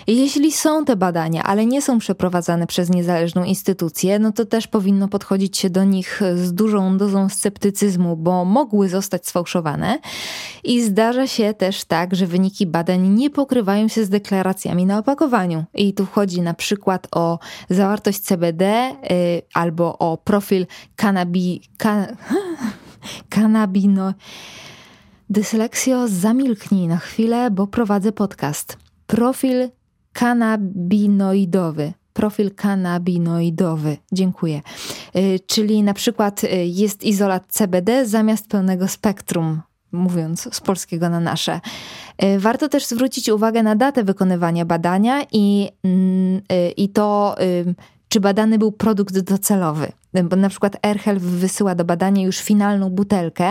Jeśli 0.06 0.52
są 0.52 0.84
te 0.84 0.96
badania, 0.96 1.42
ale 1.42 1.66
nie 1.66 1.82
są 1.82 1.98
przeprowadzane 1.98 2.66
przez 2.66 2.90
niezależną 2.90 3.44
instytucję, 3.44 4.18
no 4.18 4.32
to 4.32 4.44
też 4.44 4.66
powinno 4.66 5.08
podchodzić 5.08 5.58
się 5.58 5.70
do 5.70 5.84
nich 5.84 6.20
z 6.34 6.52
dużą 6.52 6.98
dozą 6.98 7.28
sceptycyzmu, 7.28 8.16
bo 8.16 8.44
mogły 8.44 8.88
zostać 8.88 9.26
sfałszowane 9.26 9.98
i 10.64 10.89
zdarza 10.90 11.26
się 11.26 11.54
też 11.54 11.84
tak, 11.84 12.14
że 12.14 12.26
wyniki 12.26 12.66
badań 12.66 13.08
nie 13.08 13.30
pokrywają 13.30 13.88
się 13.88 14.04
z 14.04 14.08
deklaracjami 14.08 14.86
na 14.86 14.98
opakowaniu. 14.98 15.64
I 15.74 15.94
tu 15.94 16.06
chodzi 16.06 16.40
na 16.40 16.54
przykład 16.54 17.08
o 17.12 17.38
zawartość 17.70 18.18
CBD 18.18 18.90
y, 18.90 19.42
albo 19.54 19.98
o 19.98 20.16
profil 20.16 20.66
kanabi... 20.96 21.62
Kan, 21.76 22.06
kanabino... 23.34 24.14
Dysleksjo, 25.30 26.08
zamilknij 26.08 26.88
na 26.88 26.96
chwilę, 26.96 27.50
bo 27.50 27.66
prowadzę 27.66 28.12
podcast. 28.12 28.78
Profil 29.06 29.68
kanabinoidowy 30.12 31.92
profil 32.12 32.54
kanabinoidowy. 32.54 33.96
Dziękuję. 34.12 34.62
Y, 35.16 35.40
czyli 35.46 35.82
na 35.82 35.94
przykład 35.94 36.44
y, 36.44 36.48
jest 36.66 37.02
izolat 37.02 37.44
CBD 37.48 38.06
zamiast 38.06 38.48
pełnego 38.48 38.88
spektrum 38.88 39.60
mówiąc 39.92 40.48
z 40.52 40.60
polskiego 40.60 41.08
na 41.08 41.20
nasze. 41.20 41.60
Y, 42.24 42.38
warto 42.38 42.68
też 42.68 42.86
zwrócić 42.86 43.28
uwagę 43.28 43.62
na 43.62 43.76
datę 43.76 44.04
wykonywania 44.04 44.64
badania 44.64 45.22
i, 45.32 45.68
mm, 45.84 46.42
i 46.76 46.88
to, 46.88 47.36
czy 48.08 48.20
badany 48.20 48.58
był 48.58 48.72
produkt 48.72 49.18
docelowy. 49.18 49.92
Bo 50.24 50.36
na 50.36 50.48
przykład 50.48 50.76
AirHealth 50.86 51.22
wysyła 51.22 51.74
do 51.74 51.84
badania 51.84 52.22
już 52.22 52.38
finalną 52.38 52.90
butelkę, 52.90 53.50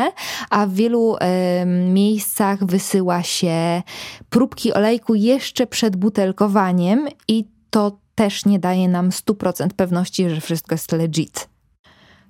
a 0.49 0.65
w 0.65 0.73
wielu 0.73 1.15
y, 1.15 1.19
miejscach 1.65 2.65
wysyła 2.65 3.23
się 3.23 3.81
próbki 4.29 4.73
olejku 4.73 5.15
jeszcze 5.15 5.67
przed 5.67 5.95
butelkowaniem 5.95 7.07
i 7.27 7.45
to 7.69 7.97
też 8.15 8.45
nie 8.45 8.59
daje 8.59 8.87
nam 8.87 9.09
100% 9.09 9.67
pewności, 9.75 10.29
że 10.29 10.41
wszystko 10.41 10.75
jest 10.75 10.91
legit. 10.91 11.48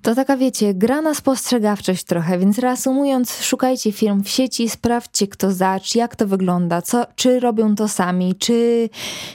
To 0.02 0.16
taka, 0.16 0.38
wiecie, 0.38 0.74
gra 0.74 1.02
na 1.02 1.14
spostrzegawczość 1.14 2.04
trochę, 2.04 2.40
więc 2.40 2.60
reasumując, 2.60 3.42
szukajcie 3.42 3.92
firm 3.92 4.24
w 4.24 4.30
sieci, 4.30 4.70
sprawdźcie 4.70 5.28
kto 5.28 5.52
zacz, 5.52 5.96
jak 5.96 6.16
to 6.16 6.28
wygląda, 6.28 6.82
co, 6.82 7.06
czy 7.16 7.40
robią 7.40 7.76
to 7.76 7.88
sami, 7.88 8.36
czy 8.36 8.90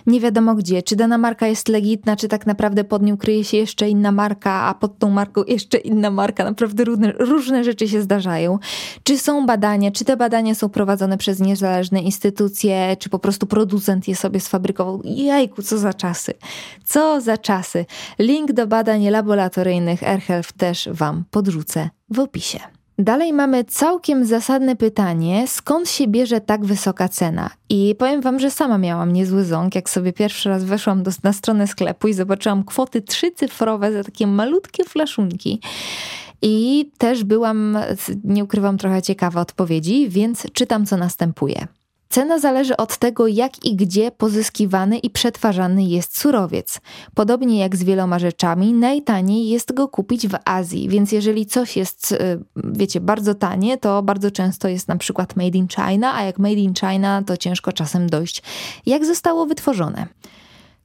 nie 0.06 0.20
wiadomo 0.20 0.54
gdzie, 0.54 0.82
czy 0.82 0.96
dana 0.96 1.18
marka 1.18 1.46
jest 1.46 1.68
legitna, 1.68 2.16
czy 2.16 2.28
tak 2.28 2.46
naprawdę 2.46 2.84
pod 2.84 3.02
nią 3.02 3.16
kryje 3.16 3.44
się 3.44 3.56
jeszcze 3.56 3.88
inna 3.88 4.12
marka, 4.12 4.52
a 4.52 4.74
pod 4.74 4.98
tą 4.98 5.10
marką 5.10 5.42
jeszcze 5.46 5.78
inna 5.78 6.10
marka. 6.10 6.44
Naprawdę 6.44 6.84
różne, 6.84 7.12
różne 7.12 7.64
rzeczy 7.64 7.88
się 7.88 8.02
zdarzają. 8.02 8.58
Czy 9.02 9.18
są 9.18 9.46
badania, 9.46 9.90
czy 9.90 10.04
te 10.04 10.16
badania 10.16 10.54
są 10.54 10.68
prowadzone 10.68 11.18
przez 11.18 11.40
niezależne 11.40 12.00
instytucje, 12.00 12.96
czy 12.98 13.08
po 13.08 13.18
prostu 13.18 13.46
producent 13.46 14.08
je 14.08 14.16
sobie 14.16 14.40
sfabrykował. 14.40 15.00
Jajku, 15.04 15.62
co 15.62 15.78
za 15.78 15.94
czasy. 15.94 16.34
Co 16.84 17.20
za 17.20 17.38
czasy. 17.38 17.86
Link 18.18 18.52
do 18.52 18.66
badań 18.66 19.10
laboratoryjnych 19.10 20.02
AirHealth 20.02 20.53
też 20.56 20.88
Wam 20.92 21.24
podrzucę 21.30 21.90
w 22.10 22.18
opisie. 22.18 22.58
Dalej 22.98 23.32
mamy 23.32 23.64
całkiem 23.64 24.24
zasadne 24.24 24.76
pytanie, 24.76 25.44
skąd 25.48 25.88
się 25.88 26.08
bierze 26.08 26.40
tak 26.40 26.64
wysoka 26.64 27.08
cena? 27.08 27.50
I 27.68 27.94
powiem 27.98 28.20
Wam, 28.20 28.38
że 28.38 28.50
sama 28.50 28.78
miałam 28.78 29.12
niezły 29.12 29.44
ząg, 29.44 29.74
jak 29.74 29.90
sobie 29.90 30.12
pierwszy 30.12 30.48
raz 30.48 30.64
weszłam 30.64 31.02
do, 31.02 31.10
na 31.22 31.32
stronę 31.32 31.66
sklepu 31.66 32.08
i 32.08 32.14
zobaczyłam 32.14 32.64
kwoty 32.64 33.02
trzycyfrowe 33.02 33.92
za 33.92 34.04
takie 34.04 34.26
malutkie 34.26 34.84
flaszunki. 34.84 35.60
I 36.42 36.90
też 36.98 37.24
byłam, 37.24 37.78
nie 38.24 38.44
ukrywam, 38.44 38.78
trochę 38.78 39.02
ciekawa 39.02 39.40
odpowiedzi, 39.40 40.08
więc 40.08 40.46
czytam, 40.52 40.86
co 40.86 40.96
następuje. 40.96 41.66
Cena 42.14 42.38
zależy 42.38 42.76
od 42.76 42.96
tego, 42.96 43.26
jak 43.26 43.64
i 43.64 43.76
gdzie 43.76 44.10
pozyskiwany 44.10 44.98
i 44.98 45.10
przetwarzany 45.10 45.84
jest 45.84 46.20
surowiec. 46.20 46.80
Podobnie 47.14 47.58
jak 47.58 47.76
z 47.76 47.84
wieloma 47.84 48.18
rzeczami, 48.18 48.72
najtaniej 48.72 49.48
jest 49.48 49.74
go 49.74 49.88
kupić 49.88 50.28
w 50.28 50.34
Azji, 50.44 50.88
więc 50.88 51.12
jeżeli 51.12 51.46
coś 51.46 51.76
jest, 51.76 52.12
y, 52.12 52.16
wiecie, 52.64 53.00
bardzo 53.00 53.34
tanie, 53.34 53.78
to 53.78 54.02
bardzo 54.02 54.30
często 54.30 54.68
jest 54.68 54.88
na 54.88 54.96
przykład 54.96 55.36
made 55.36 55.58
in 55.58 55.68
China, 55.68 56.14
a 56.14 56.22
jak 56.22 56.38
made 56.38 56.54
in 56.54 56.74
China, 56.74 57.22
to 57.26 57.36
ciężko 57.36 57.72
czasem 57.72 58.10
dojść, 58.10 58.42
jak 58.86 59.04
zostało 59.06 59.46
wytworzone. 59.46 60.06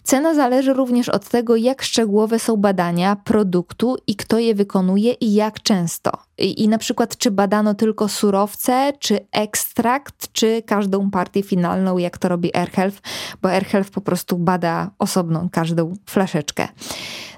Cena 0.03 0.35
zależy 0.35 0.73
również 0.73 1.09
od 1.09 1.29
tego, 1.29 1.55
jak 1.55 1.81
szczegółowe 1.81 2.39
są 2.39 2.57
badania 2.57 3.15
produktu 3.15 3.97
i 4.07 4.15
kto 4.15 4.39
je 4.39 4.55
wykonuje 4.55 5.13
i 5.13 5.33
jak 5.33 5.61
często. 5.61 6.11
I, 6.39 6.67
na 6.67 6.77
przykład, 6.77 7.17
czy 7.17 7.31
badano 7.31 7.73
tylko 7.73 8.07
surowce, 8.07 8.93
czy 8.99 9.19
ekstrakt, 9.31 10.31
czy 10.31 10.61
każdą 10.65 11.11
partię 11.11 11.43
finalną, 11.43 11.97
jak 11.97 12.17
to 12.17 12.29
robi 12.29 12.57
AirHealth, 12.57 13.01
bo 13.41 13.51
AirHealth 13.51 13.91
po 13.91 14.01
prostu 14.01 14.37
bada 14.37 14.91
osobną 14.99 15.49
każdą 15.51 15.93
flaszeczkę. 16.05 16.67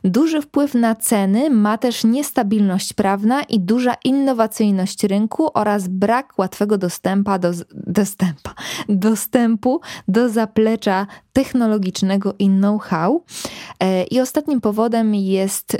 Duży 0.03 0.41
wpływ 0.41 0.73
na 0.73 0.95
ceny 0.95 1.49
ma 1.49 1.77
też 1.77 2.03
niestabilność 2.03 2.93
prawna 2.93 3.43
i 3.43 3.59
duża 3.59 3.95
innowacyjność 4.03 5.03
rynku 5.03 5.49
oraz 5.53 5.87
brak 5.87 6.33
łatwego 6.37 6.77
dostępu 6.77 7.31
do, 7.39 7.51
dostępa, 7.73 8.53
dostępu 8.89 9.81
do 10.07 10.29
zaplecza 10.29 11.07
technologicznego 11.33 12.33
i 12.39 12.47
know-how. 12.47 13.23
E, 13.79 14.03
I 14.03 14.19
ostatnim 14.19 14.61
powodem 14.61 15.15
jest 15.15 15.77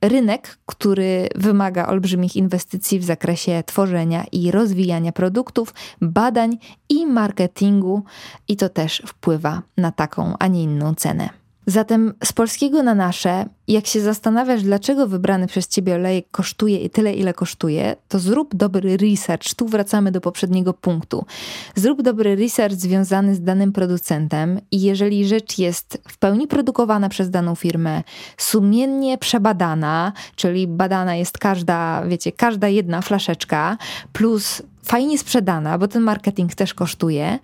rynek, 0.00 0.58
który 0.66 1.28
wymaga 1.34 1.86
olbrzymich 1.86 2.27
inwestycji 2.36 3.00
w 3.00 3.04
zakresie 3.04 3.62
tworzenia 3.66 4.24
i 4.32 4.50
rozwijania 4.50 5.12
produktów, 5.12 5.74
badań 6.00 6.58
i 6.88 7.06
marketingu, 7.06 8.02
i 8.48 8.56
to 8.56 8.68
też 8.68 9.02
wpływa 9.06 9.62
na 9.76 9.92
taką, 9.92 10.34
a 10.38 10.46
nie 10.46 10.62
inną 10.62 10.94
cenę. 10.94 11.47
Zatem 11.68 12.14
z 12.24 12.32
polskiego 12.32 12.82
na 12.82 12.94
nasze, 12.94 13.46
jak 13.68 13.86
się 13.86 14.00
zastanawiasz, 14.00 14.62
dlaczego 14.62 15.06
wybrany 15.06 15.46
przez 15.46 15.68
ciebie 15.68 15.94
olejek 15.94 16.30
kosztuje 16.30 16.90
tyle, 16.90 17.14
ile 17.14 17.34
kosztuje, 17.34 17.96
to 18.08 18.18
zrób 18.18 18.54
dobry 18.54 18.96
research. 18.96 19.54
Tu 19.54 19.66
wracamy 19.66 20.12
do 20.12 20.20
poprzedniego 20.20 20.74
punktu. 20.74 21.26
Zrób 21.74 22.02
dobry 22.02 22.36
research 22.36 22.74
związany 22.74 23.34
z 23.34 23.42
danym 23.42 23.72
producentem 23.72 24.60
i 24.70 24.80
jeżeli 24.80 25.26
rzecz 25.26 25.58
jest 25.58 26.02
w 26.08 26.18
pełni 26.18 26.46
produkowana 26.46 27.08
przez 27.08 27.30
daną 27.30 27.54
firmę, 27.54 28.02
sumiennie 28.36 29.18
przebadana, 29.18 30.12
czyli 30.36 30.66
badana 30.66 31.16
jest 31.16 31.38
każda, 31.38 32.06
wiecie, 32.06 32.32
każda 32.32 32.68
jedna 32.68 33.02
flaszeczka, 33.02 33.76
plus 34.12 34.62
fajnie 34.82 35.18
sprzedana, 35.18 35.78
bo 35.78 35.88
ten 35.88 36.02
marketing 36.02 36.54
też 36.54 36.74
kosztuje, 36.74 37.38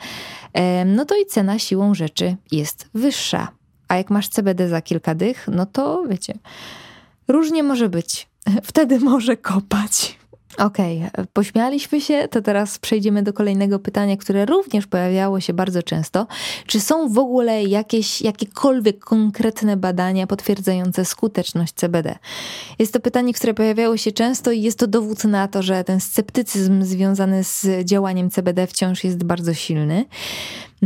no 0.87 1.05
to 1.05 1.17
i 1.17 1.27
cena 1.27 1.59
siłą 1.59 1.95
rzeczy 1.95 2.37
jest 2.53 2.89
wyższa. 2.95 3.49
A 3.89 3.97
jak 3.97 4.11
masz 4.11 4.29
CBD 4.29 4.69
za 4.69 4.83
kilka 4.83 5.15
dych, 5.15 5.49
no 5.53 5.67
to 5.67 6.05
wiecie, 6.09 6.35
różnie 7.29 7.63
może 7.63 7.89
być. 7.89 8.29
Wtedy 8.63 9.01
może 9.01 9.37
kopać. 9.37 10.19
Okej, 10.59 11.05
okay, 11.13 11.27
pośmialiśmy 11.33 12.01
się, 12.01 12.29
to 12.31 12.43
teraz 12.43 12.79
przejdziemy 12.79 13.23
do 13.23 13.33
kolejnego 13.33 13.79
pytania, 13.79 14.17
które 14.17 14.47
również 14.47 14.87
pojawiało 14.87 15.41
się 15.41 15.53
bardzo 15.53 15.83
często. 15.83 16.27
Czy 16.67 16.81
są 16.81 17.09
w 17.09 17.19
ogóle 17.19 17.65
jakieś, 17.65 18.23
jakiekolwiek 18.23 19.05
konkretne 19.05 19.77
badania 19.77 20.27
potwierdzające 20.27 21.05
skuteczność 21.05 21.73
CBD? 21.73 22.19
Jest 22.79 22.93
to 22.93 23.01
pytanie, 23.01 23.35
które 23.35 23.55
pojawiało 23.55 23.97
się 23.97 24.13
często 24.13 24.53
i 24.53 24.63
jest 24.63 24.79
to 24.79 24.87
dowód 24.87 25.25
na 25.25 25.49
to, 25.49 25.63
że 25.63 25.85
ten 25.85 26.01
sceptycyzm 26.01 26.83
związany 26.83 27.45
z 27.45 27.85
działaniem 27.85 28.31
CBD 28.31 28.67
wciąż 28.67 29.05
jest 29.05 29.25
bardzo 29.25 29.55
silny. 29.55 30.05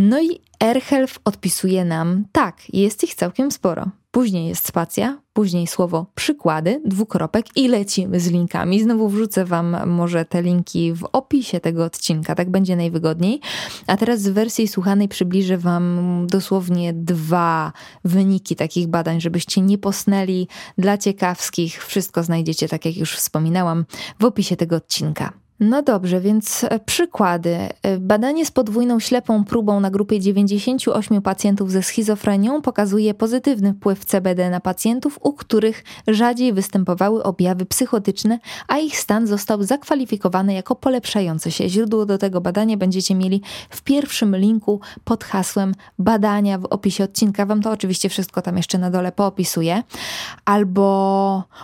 No 0.01 0.21
i 0.23 0.41
AirHealth 0.61 1.19
odpisuje 1.25 1.85
nam, 1.85 2.25
tak, 2.33 2.75
jest 2.75 3.05
ich 3.05 3.15
całkiem 3.15 3.51
sporo. 3.51 3.91
Później 4.11 4.49
jest 4.49 4.69
spacja, 4.69 5.19
później 5.33 5.67
słowo 5.67 6.07
przykłady, 6.15 6.83
dwukropek 6.85 7.47
i 7.57 7.69
lecimy 7.69 8.21
z 8.21 8.31
linkami. 8.31 8.83
Znowu 8.83 9.09
wrzucę 9.09 9.45
Wam 9.45 9.77
może 9.91 10.25
te 10.25 10.43
linki 10.43 10.93
w 10.93 11.05
opisie 11.13 11.61
tego 11.61 11.85
odcinka, 11.85 12.35
tak 12.35 12.51
będzie 12.51 12.77
najwygodniej. 12.77 13.41
A 13.87 13.97
teraz 13.97 14.23
w 14.23 14.33
wersji 14.33 14.69
słuchanej 14.69 15.09
przybliżę 15.09 15.59
Wam 15.59 16.27
dosłownie 16.31 16.93
dwa 16.93 17.73
wyniki 18.05 18.57
takich 18.57 18.87
badań, 18.87 19.21
żebyście 19.21 19.61
nie 19.61 19.79
posnęli 19.79 20.49
dla 20.79 20.99
ciekawskich. 20.99 21.85
Wszystko 21.85 22.23
znajdziecie, 22.23 22.69
tak 22.69 22.85
jak 22.85 22.97
już 22.97 23.17
wspominałam, 23.17 23.85
w 24.21 24.25
opisie 24.25 24.57
tego 24.57 24.77
odcinka. 24.77 25.48
No 25.61 25.83
dobrze, 25.83 26.21
więc 26.21 26.65
e, 26.65 26.81
przykłady. 26.81 27.59
E, 27.83 27.99
badanie 27.99 28.47
z 28.47 28.51
podwójną 28.51 29.01
ślepą 29.01 29.45
próbą 29.45 29.81
na 29.81 29.91
grupie 29.91 30.21
98 30.21 31.23
pacjentów 31.23 31.73
ze 31.73 31.83
schizofrenią 31.83 32.63
pokazuje 32.63 33.15
pozytywny 33.15 33.75
wpływ 33.75 34.05
CBD 34.05 34.51
na 34.51 34.61
pacjentów, 34.61 35.19
u 35.23 35.33
których 35.33 35.85
rzadziej 36.09 36.53
występowały 36.53 37.23
objawy 37.23 37.67
psychotyczne, 37.67 38.39
a 38.69 38.79
ich 38.79 38.99
stan 38.99 39.27
został 39.27 39.63
zakwalifikowany 39.63 40.55
jako 40.55 40.75
polepszający 40.75 41.51
się. 41.51 41.69
Źródło 41.69 42.07
do 42.07 42.19
tego 42.19 42.41
badania 42.41 42.77
będziecie 42.77 43.15
mieli 43.15 43.43
w 43.71 43.83
pierwszym 43.83 44.37
linku 44.37 44.81
pod 45.05 45.25
hasłem 45.25 45.75
badania 45.99 46.59
w 46.59 46.65
opisie 46.65 47.05
odcinka. 47.05 47.47
Wam 47.47 47.63
to 47.63 47.71
oczywiście 47.71 48.09
wszystko 48.09 48.43
tam 48.43 48.57
jeszcze 48.57 48.79
na 48.79 48.91
dole 48.91 49.13
poopisuję. 49.13 49.83
Albo 50.45 50.89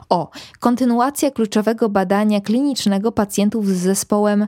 o, 0.08 0.30
kontynuacja 0.60 1.30
kluczowego 1.30 1.88
badania 1.88 2.40
klinicznego 2.40 3.12
pacjentów 3.12 3.66
z 3.68 3.83
zespołem 3.84 4.46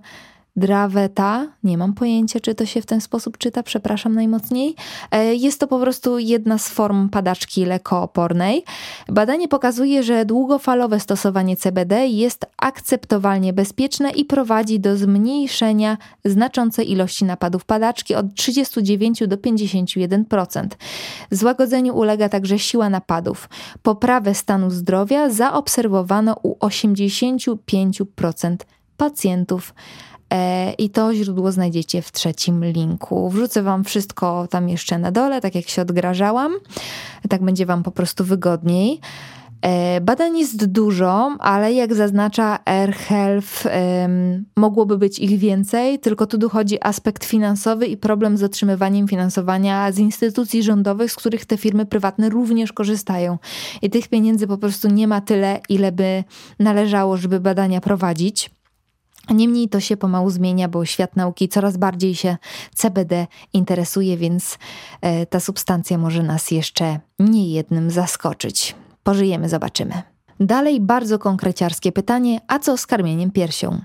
Draveta, 0.57 1.46
nie 1.64 1.79
mam 1.79 1.92
pojęcia, 1.92 2.40
czy 2.40 2.55
to 2.55 2.66
się 2.66 2.83
w 2.83 2.87
ten 2.87 3.01
sposób 3.01 3.38
czyta, 3.38 3.62
przepraszam 3.62 4.14
najmocniej. 4.14 4.75
E, 5.11 5.35
jest 5.35 5.61
to 5.61 5.66
po 5.66 5.79
prostu 5.79 6.18
jedna 6.18 6.59
z 6.59 6.68
form 6.68 7.09
padaczki 7.09 7.64
lekoopornej. 7.64 8.64
Badanie 9.09 9.49
pokazuje, 9.49 10.03
że 10.03 10.25
długofalowe 10.25 11.01
stosowanie 11.01 11.57
CBD 11.57 12.07
jest 12.07 12.46
akceptowalnie 12.57 13.53
bezpieczne 13.53 14.11
i 14.11 14.25
prowadzi 14.25 14.81
do 14.81 14.96
zmniejszenia 14.96 15.99
znaczącej 16.25 16.90
ilości 16.90 17.25
napadów 17.25 17.64
padaczki 17.64 18.14
od 18.14 18.35
39 18.35 19.22
do 19.27 19.37
51%. 19.37 20.66
Złagodzeniu 21.31 21.96
ulega 21.96 22.29
także 22.29 22.59
siła 22.59 22.90
napadów. 22.90 23.49
Poprawę 23.83 24.35
stanu 24.35 24.70
zdrowia 24.70 25.31
zaobserwowano 25.31 26.37
u 26.42 26.55
85% 26.55 28.57
pacjentów. 28.96 29.74
E, 30.32 30.72
I 30.72 30.90
to 30.90 31.14
źródło 31.14 31.52
znajdziecie 31.52 32.02
w 32.02 32.12
trzecim 32.12 32.64
linku. 32.64 33.30
Wrzucę 33.30 33.62
Wam 33.62 33.85
wszystko 33.85 34.46
tam 34.50 34.68
jeszcze 34.68 34.98
na 34.98 35.12
dole, 35.12 35.40
tak 35.40 35.54
jak 35.54 35.68
się 35.68 35.82
odgrażałam. 35.82 36.52
Tak 37.28 37.42
będzie 37.42 37.66
Wam 37.66 37.82
po 37.82 37.90
prostu 37.90 38.24
wygodniej. 38.24 39.00
E, 39.62 40.00
badań 40.00 40.38
jest 40.38 40.66
dużo, 40.66 41.37
ale 41.38 41.72
jak 41.72 41.94
zaznacza 41.94 42.59
AirHealth, 42.64 43.64
mogłoby 44.56 44.98
być 44.98 45.18
ich 45.18 45.38
więcej, 45.38 45.98
tylko 45.98 46.26
tu 46.26 46.38
dochodzi 46.38 46.78
aspekt 46.82 47.24
finansowy 47.24 47.87
i 47.87 47.96
problem 47.96 48.37
z 48.37 48.42
otrzymywaniem 48.42 49.09
finansowania 49.09 49.92
z 49.92 49.98
instytucji 49.98 50.62
rządowych, 50.62 51.12
z 51.12 51.16
których 51.16 51.44
te 51.46 51.56
firmy 51.56 51.87
prywatne 51.87 52.28
również 52.28 52.72
korzystają. 52.72 53.38
I 53.82 53.90
tych 53.90 54.09
pieniędzy 54.09 54.46
po 54.46 54.59
prostu 54.59 54.88
nie 54.88 55.09
ma 55.09 55.20
tyle, 55.20 55.61
ile 55.68 55.92
by 55.92 56.24
należało, 56.59 57.16
żeby 57.16 57.40
badania 57.40 57.80
prowadzić. 57.80 58.56
Niemniej 59.31 59.69
to 59.69 59.81
się 59.81 59.97
pomału 59.97 60.31
zmienia, 60.31 60.69
bo 60.69 60.85
świat 60.85 61.17
nauki 61.17 61.49
coraz 61.49 61.77
bardziej 61.77 62.15
się 62.15 62.37
CBD 62.75 63.27
interesuje, 63.53 64.17
więc 64.17 64.59
e, 65.01 65.27
ta 65.27 65.41
substancja 65.41 65.99
może 65.99 66.23
nas 66.23 66.51
jeszcze 66.51 67.01
nie 67.19 67.53
jednym 67.53 67.91
zaskoczyć. 67.91 68.75
Pożyjemy, 69.03 69.49
zobaczymy. 69.49 70.03
Dalej 70.41 70.81
bardzo 70.81 71.19
konkreciarskie 71.19 71.93
pytanie, 71.93 72.41
a 72.49 72.59
co 72.59 72.77
z 72.77 72.87
karmieniem 72.87 73.31
piersią? 73.31 73.81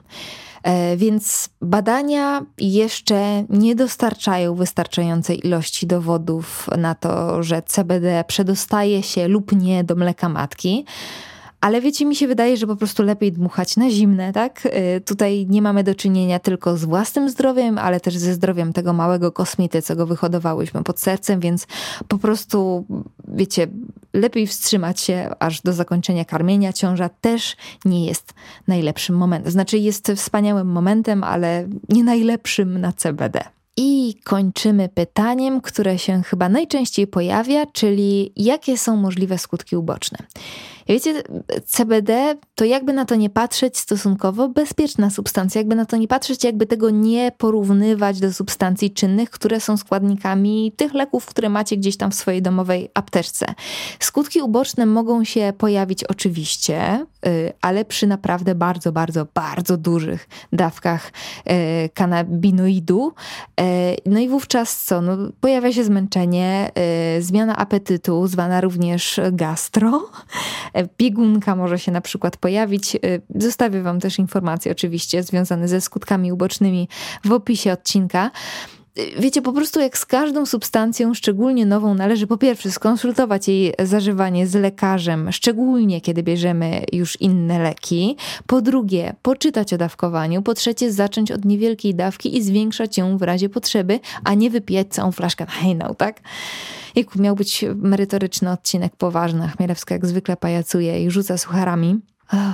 E, 0.63 0.97
więc 0.97 1.49
badania 1.61 2.45
jeszcze 2.57 3.43
nie 3.49 3.75
dostarczają 3.75 4.55
wystarczającej 4.55 5.47
ilości 5.47 5.87
dowodów 5.87 6.69
na 6.77 6.95
to, 6.95 7.43
że 7.43 7.61
CBD 7.61 8.23
przedostaje 8.27 9.03
się 9.03 9.27
lub 9.27 9.51
nie 9.51 9.83
do 9.83 9.95
mleka 9.95 10.29
matki. 10.29 10.85
Ale 11.61 11.81
wiecie, 11.81 12.05
mi 12.05 12.15
się 12.15 12.27
wydaje, 12.27 12.57
że 12.57 12.67
po 12.67 12.75
prostu 12.75 13.03
lepiej 13.03 13.31
dmuchać 13.31 13.77
na 13.77 13.89
zimne, 13.89 14.33
tak? 14.33 14.65
Y, 14.65 15.01
tutaj 15.01 15.47
nie 15.49 15.61
mamy 15.61 15.83
do 15.83 15.95
czynienia 15.95 16.39
tylko 16.39 16.77
z 16.77 16.85
własnym 16.85 17.29
zdrowiem, 17.29 17.77
ale 17.77 17.99
też 17.99 18.17
ze 18.17 18.33
zdrowiem 18.33 18.73
tego 18.73 18.93
małego 18.93 19.31
kosmity, 19.31 19.81
co 19.81 19.95
go 19.95 20.05
wyhodowałyśmy 20.05 20.83
pod 20.83 20.99
sercem, 20.99 21.39
więc 21.39 21.67
po 22.07 22.17
prostu, 22.17 22.85
wiecie, 23.27 23.67
lepiej 24.13 24.47
wstrzymać 24.47 25.01
się 25.01 25.29
aż 25.39 25.61
do 25.61 25.73
zakończenia 25.73 26.25
karmienia. 26.25 26.73
Ciąża 26.73 27.09
też 27.09 27.55
nie 27.85 28.05
jest 28.05 28.33
najlepszym 28.67 29.17
momentem. 29.17 29.51
Znaczy, 29.51 29.77
jest 29.77 30.11
wspaniałym 30.15 30.67
momentem, 30.67 31.23
ale 31.23 31.67
nie 31.89 32.03
najlepszym 32.03 32.81
na 32.81 32.93
CBD. 32.93 33.43
I 33.77 34.15
kończymy 34.23 34.89
pytaniem, 34.89 35.61
które 35.61 35.99
się 35.99 36.21
chyba 36.21 36.49
najczęściej 36.49 37.07
pojawia, 37.07 37.65
czyli 37.65 38.33
jakie 38.35 38.77
są 38.77 38.95
możliwe 38.95 39.37
skutki 39.37 39.75
uboczne. 39.75 40.17
Wiecie, 40.87 41.23
CBD 41.65 42.35
to 42.55 42.65
jakby 42.65 42.93
na 42.93 43.05
to 43.05 43.15
nie 43.15 43.29
patrzeć 43.29 43.77
stosunkowo 43.77 44.49
bezpieczna 44.49 45.09
substancja, 45.09 45.59
jakby 45.59 45.75
na 45.75 45.85
to 45.85 45.97
nie 45.97 46.07
patrzeć, 46.07 46.43
jakby 46.43 46.65
tego 46.65 46.89
nie 46.89 47.31
porównywać 47.37 48.19
do 48.19 48.33
substancji 48.33 48.91
czynnych, 48.91 49.29
które 49.29 49.59
są 49.59 49.77
składnikami 49.77 50.73
tych 50.77 50.93
leków, 50.93 51.25
które 51.25 51.49
macie 51.49 51.77
gdzieś 51.77 51.97
tam 51.97 52.11
w 52.11 52.15
swojej 52.15 52.41
domowej 52.41 52.89
apteczce. 52.93 53.45
Skutki 53.99 54.41
uboczne 54.41 54.85
mogą 54.85 55.23
się 55.23 55.53
pojawić 55.57 56.03
oczywiście, 56.03 57.05
y, 57.25 57.53
ale 57.61 57.85
przy 57.85 58.07
naprawdę 58.07 58.55
bardzo, 58.55 58.91
bardzo, 58.91 59.27
bardzo 59.33 59.77
dużych 59.77 60.29
dawkach 60.53 61.11
y, 61.85 61.89
kanabinoidu. 61.89 63.13
Y, 63.61 63.63
no 64.05 64.19
i 64.19 64.29
wówczas 64.29 64.83
co? 64.83 65.01
No, 65.01 65.17
pojawia 65.41 65.73
się 65.73 65.83
zmęczenie, 65.83 66.71
zmiana 67.19 67.57
apetytu, 67.57 68.27
zwana 68.27 68.61
również 68.61 69.19
gastro, 69.31 70.09
biegunka 70.97 71.55
może 71.55 71.79
się 71.79 71.91
na 71.91 72.01
przykład 72.01 72.37
pojawić. 72.37 72.97
Zostawię 73.35 73.81
Wam 73.81 73.99
też 73.99 74.19
informacje 74.19 74.71
oczywiście 74.71 75.23
związane 75.23 75.67
ze 75.67 75.81
skutkami 75.81 76.31
ubocznymi 76.31 76.87
w 77.25 77.31
opisie 77.31 77.71
odcinka. 77.71 78.31
Wiecie, 79.19 79.41
po 79.41 79.53
prostu 79.53 79.79
jak 79.79 79.97
z 79.97 80.05
każdą 80.05 80.45
substancją, 80.45 81.13
szczególnie 81.13 81.65
nową, 81.65 81.93
należy 81.93 82.27
po 82.27 82.37
pierwsze 82.37 82.71
skonsultować 82.71 83.47
jej 83.47 83.73
zażywanie 83.79 84.47
z 84.47 84.55
lekarzem, 84.55 85.31
szczególnie 85.31 86.01
kiedy 86.01 86.23
bierzemy 86.23 86.85
już 86.93 87.21
inne 87.21 87.59
leki. 87.59 88.17
Po 88.47 88.61
drugie, 88.61 89.15
poczytać 89.21 89.73
o 89.73 89.77
dawkowaniu. 89.77 90.41
Po 90.41 90.53
trzecie, 90.53 90.91
zacząć 90.91 91.31
od 91.31 91.45
niewielkiej 91.45 91.95
dawki 91.95 92.37
i 92.37 92.43
zwiększać 92.43 92.97
ją 92.97 93.17
w 93.17 93.21
razie 93.21 93.49
potrzeby, 93.49 93.99
a 94.23 94.33
nie 94.33 94.49
wypijać 94.49 94.87
całą 94.89 95.11
flaszkę 95.11 95.45
na 95.45 95.51
hejnał, 95.51 95.95
tak? 95.95 96.21
Jak 96.95 97.15
miał 97.15 97.35
być 97.35 97.65
merytoryczny 97.75 98.51
odcinek 98.51 98.95
poważny, 98.95 99.47
Chmielewska 99.47 99.95
jak 99.95 100.05
zwykle 100.05 100.37
pajacuje 100.37 101.03
i 101.05 101.11
rzuca 101.11 101.37
sucharami. 101.37 101.99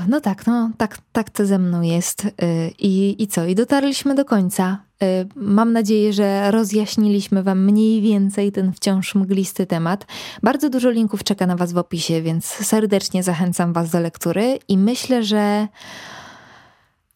No 0.08 0.22
tak, 0.22 0.48
no 0.48 0.72
tak, 0.78 0.98
tak 1.12 1.30
to 1.30 1.46
ze 1.46 1.60
mną 1.60 1.82
jest. 1.82 2.26
Y, 2.26 2.32
I, 2.80 3.24
I 3.24 3.28
co? 3.28 3.46
I 3.46 3.56
dotarliśmy 3.56 4.16
do 4.16 4.26
końca. 4.26 4.87
Y, 5.04 5.28
mam 5.36 5.74
nadzieję, 5.74 6.14
że 6.14 6.52
rozjaśniliśmy 6.52 7.44
Wam 7.44 7.66
mniej 7.66 8.02
więcej 8.02 8.52
ten 8.52 8.74
wciąż 8.74 9.16
mglisty 9.16 9.66
temat. 9.66 10.06
Bardzo 10.44 10.70
dużo 10.70 10.90
linków 10.90 11.24
czeka 11.24 11.48
na 11.48 11.56
Was 11.56 11.74
w 11.74 11.78
opisie, 11.78 12.22
więc 12.22 12.46
serdecznie 12.46 13.24
zachęcam 13.24 13.74
Was 13.74 13.90
do 13.90 14.00
lektury 14.00 14.60
i 14.68 14.78
myślę, 14.78 15.24
że. 15.24 15.68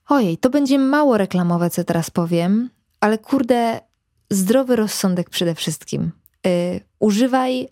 Ojej, 0.07 0.37
to 0.37 0.49
będzie 0.49 0.79
mało 0.79 1.17
reklamowe, 1.17 1.69
co 1.69 1.83
teraz 1.83 2.09
powiem, 2.09 2.69
ale 2.99 3.17
kurde, 3.17 3.79
zdrowy 4.29 4.75
rozsądek 4.75 5.29
przede 5.29 5.55
wszystkim. 5.55 6.11
Yy, 6.45 6.51
używaj 6.99 7.67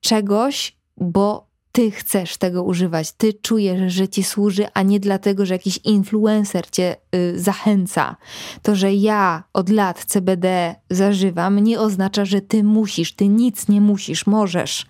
czegoś, 0.00 0.76
bo 0.96 1.46
ty 1.74 1.90
chcesz 1.90 2.36
tego 2.36 2.62
używać, 2.62 3.12
ty 3.12 3.32
czujesz, 3.32 3.92
że 3.92 4.08
ci 4.08 4.22
służy, 4.22 4.66
a 4.74 4.82
nie 4.82 5.00
dlatego, 5.00 5.46
że 5.46 5.54
jakiś 5.54 5.78
influencer 5.84 6.70
cię 6.70 6.96
y, 7.14 7.40
zachęca. 7.40 8.16
To, 8.62 8.74
że 8.74 8.94
ja 8.94 9.44
od 9.52 9.68
lat 9.68 10.04
CBD 10.04 10.74
zażywam, 10.90 11.58
nie 11.58 11.80
oznacza, 11.80 12.24
że 12.24 12.40
ty 12.40 12.64
musisz, 12.64 13.12
ty 13.12 13.28
nic 13.28 13.68
nie 13.68 13.80
musisz, 13.80 14.26
możesz. 14.26 14.86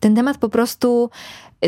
Ten 0.00 0.14
temat 0.14 0.38
po 0.38 0.48
prostu 0.48 1.10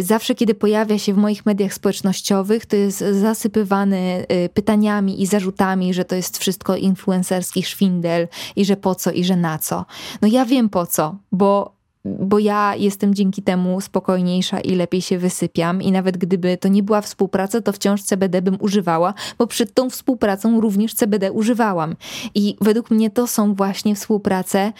zawsze, 0.01 0.35
kiedy 0.35 0.55
pojawia 0.55 0.99
się 0.99 1.15
w 1.15 1.17
moich 1.17 1.47
mediach 1.47 1.75
społecznościowych, 1.75 2.67
to 2.67 2.77
jest 2.77 2.99
zasypywany 2.99 4.27
y, 4.33 4.49
pytaniami 4.49 5.23
i 5.23 5.27
zarzutami, 5.27 5.95
że 5.95 6.05
to 6.05 6.15
jest 6.15 6.39
wszystko 6.39 6.77
influencerski 6.77 7.63
szwindel 7.63 8.29
i 8.57 8.65
że 8.65 8.77
po 8.77 8.95
co 8.95 9.11
i 9.13 9.25
że 9.25 9.37
na 9.37 9.59
co. 9.59 9.85
No 10.23 10.29
ja 10.29 10.45
wiem 10.45 10.69
po 10.69 10.87
co, 10.87 11.17
bo 11.33 11.82
bo 12.05 12.39
ja 12.39 12.75
jestem 12.77 13.15
dzięki 13.15 13.43
temu 13.43 13.81
spokojniejsza 13.81 14.61
i 14.61 14.75
lepiej 14.75 15.03
się 15.03 15.19
wysypiam 15.19 15.83
i 15.83 15.93
nawet 15.93 16.17
gdyby 16.17 16.57
to 16.57 16.69
nie 16.69 16.83
była 16.83 17.01
współpraca, 17.01 17.61
to 17.61 17.73
wciąż 17.73 18.03
CBD 18.03 18.43
bym 18.43 18.57
używała, 18.61 19.15
bo 19.39 19.47
przed 19.47 19.75
tą 19.75 19.91
współpracą 19.91 20.61
również 20.61 20.95
CBD 20.95 21.33
używałam. 21.33 21.97
I 22.35 22.57
według 22.61 22.91
mnie 22.91 23.11
to 23.11 23.27
są 23.27 23.55
właśnie 23.55 23.95
współprace, 23.95 24.73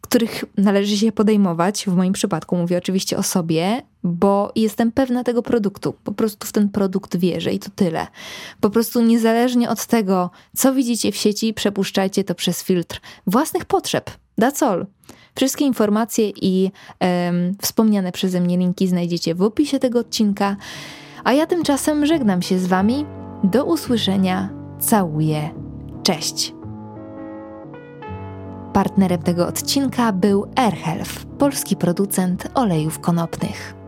których 0.00 0.44
należy 0.56 0.96
się 0.96 1.12
podejmować. 1.12 1.84
W 1.86 1.96
moim 1.96 2.12
przypadku 2.12 2.56
mówię 2.56 2.78
oczywiście 2.78 3.16
o 3.16 3.22
sobie, 3.22 3.82
bo 4.02 4.52
jestem 4.56 4.92
pewna 4.92 5.24
tego 5.24 5.42
produktu. 5.42 5.94
Po 6.04 6.12
prostu 6.12 6.46
w 6.46 6.52
ten 6.52 6.68
produkt 6.68 7.16
wierzę 7.16 7.52
i 7.52 7.58
to 7.58 7.70
tyle. 7.74 8.06
Po 8.60 8.70
prostu 8.70 9.02
niezależnie 9.02 9.70
od 9.70 9.86
tego, 9.86 10.30
co 10.56 10.74
widzicie 10.74 11.12
w 11.12 11.16
sieci, 11.16 11.54
przepuszczajcie 11.54 12.24
to 12.24 12.34
przez 12.34 12.62
filtr 12.62 13.00
własnych 13.26 13.64
potrzeb. 13.64 14.10
That's 14.40 14.64
all. 14.64 14.86
Wszystkie 15.36 15.64
informacje 15.64 16.30
i 16.30 16.70
wspomniane 17.62 18.12
przeze 18.12 18.40
mnie 18.40 18.58
linki 18.58 18.88
znajdziecie 18.88 19.34
w 19.34 19.42
opisie 19.42 19.78
tego 19.78 19.98
odcinka. 19.98 20.56
A 21.24 21.32
ja 21.32 21.46
tymczasem 21.46 22.06
żegnam 22.06 22.42
się 22.42 22.58
z 22.58 22.66
Wami. 22.66 23.06
Do 23.44 23.64
usłyszenia. 23.64 24.48
Całuję. 24.80 25.50
Cześć. 26.02 26.54
Partnerem 28.72 29.22
tego 29.22 29.46
odcinka 29.46 30.12
był 30.12 30.46
AirHealth, 30.56 31.24
polski 31.38 31.76
producent 31.76 32.48
olejów 32.54 33.00
konopnych. 33.00 33.83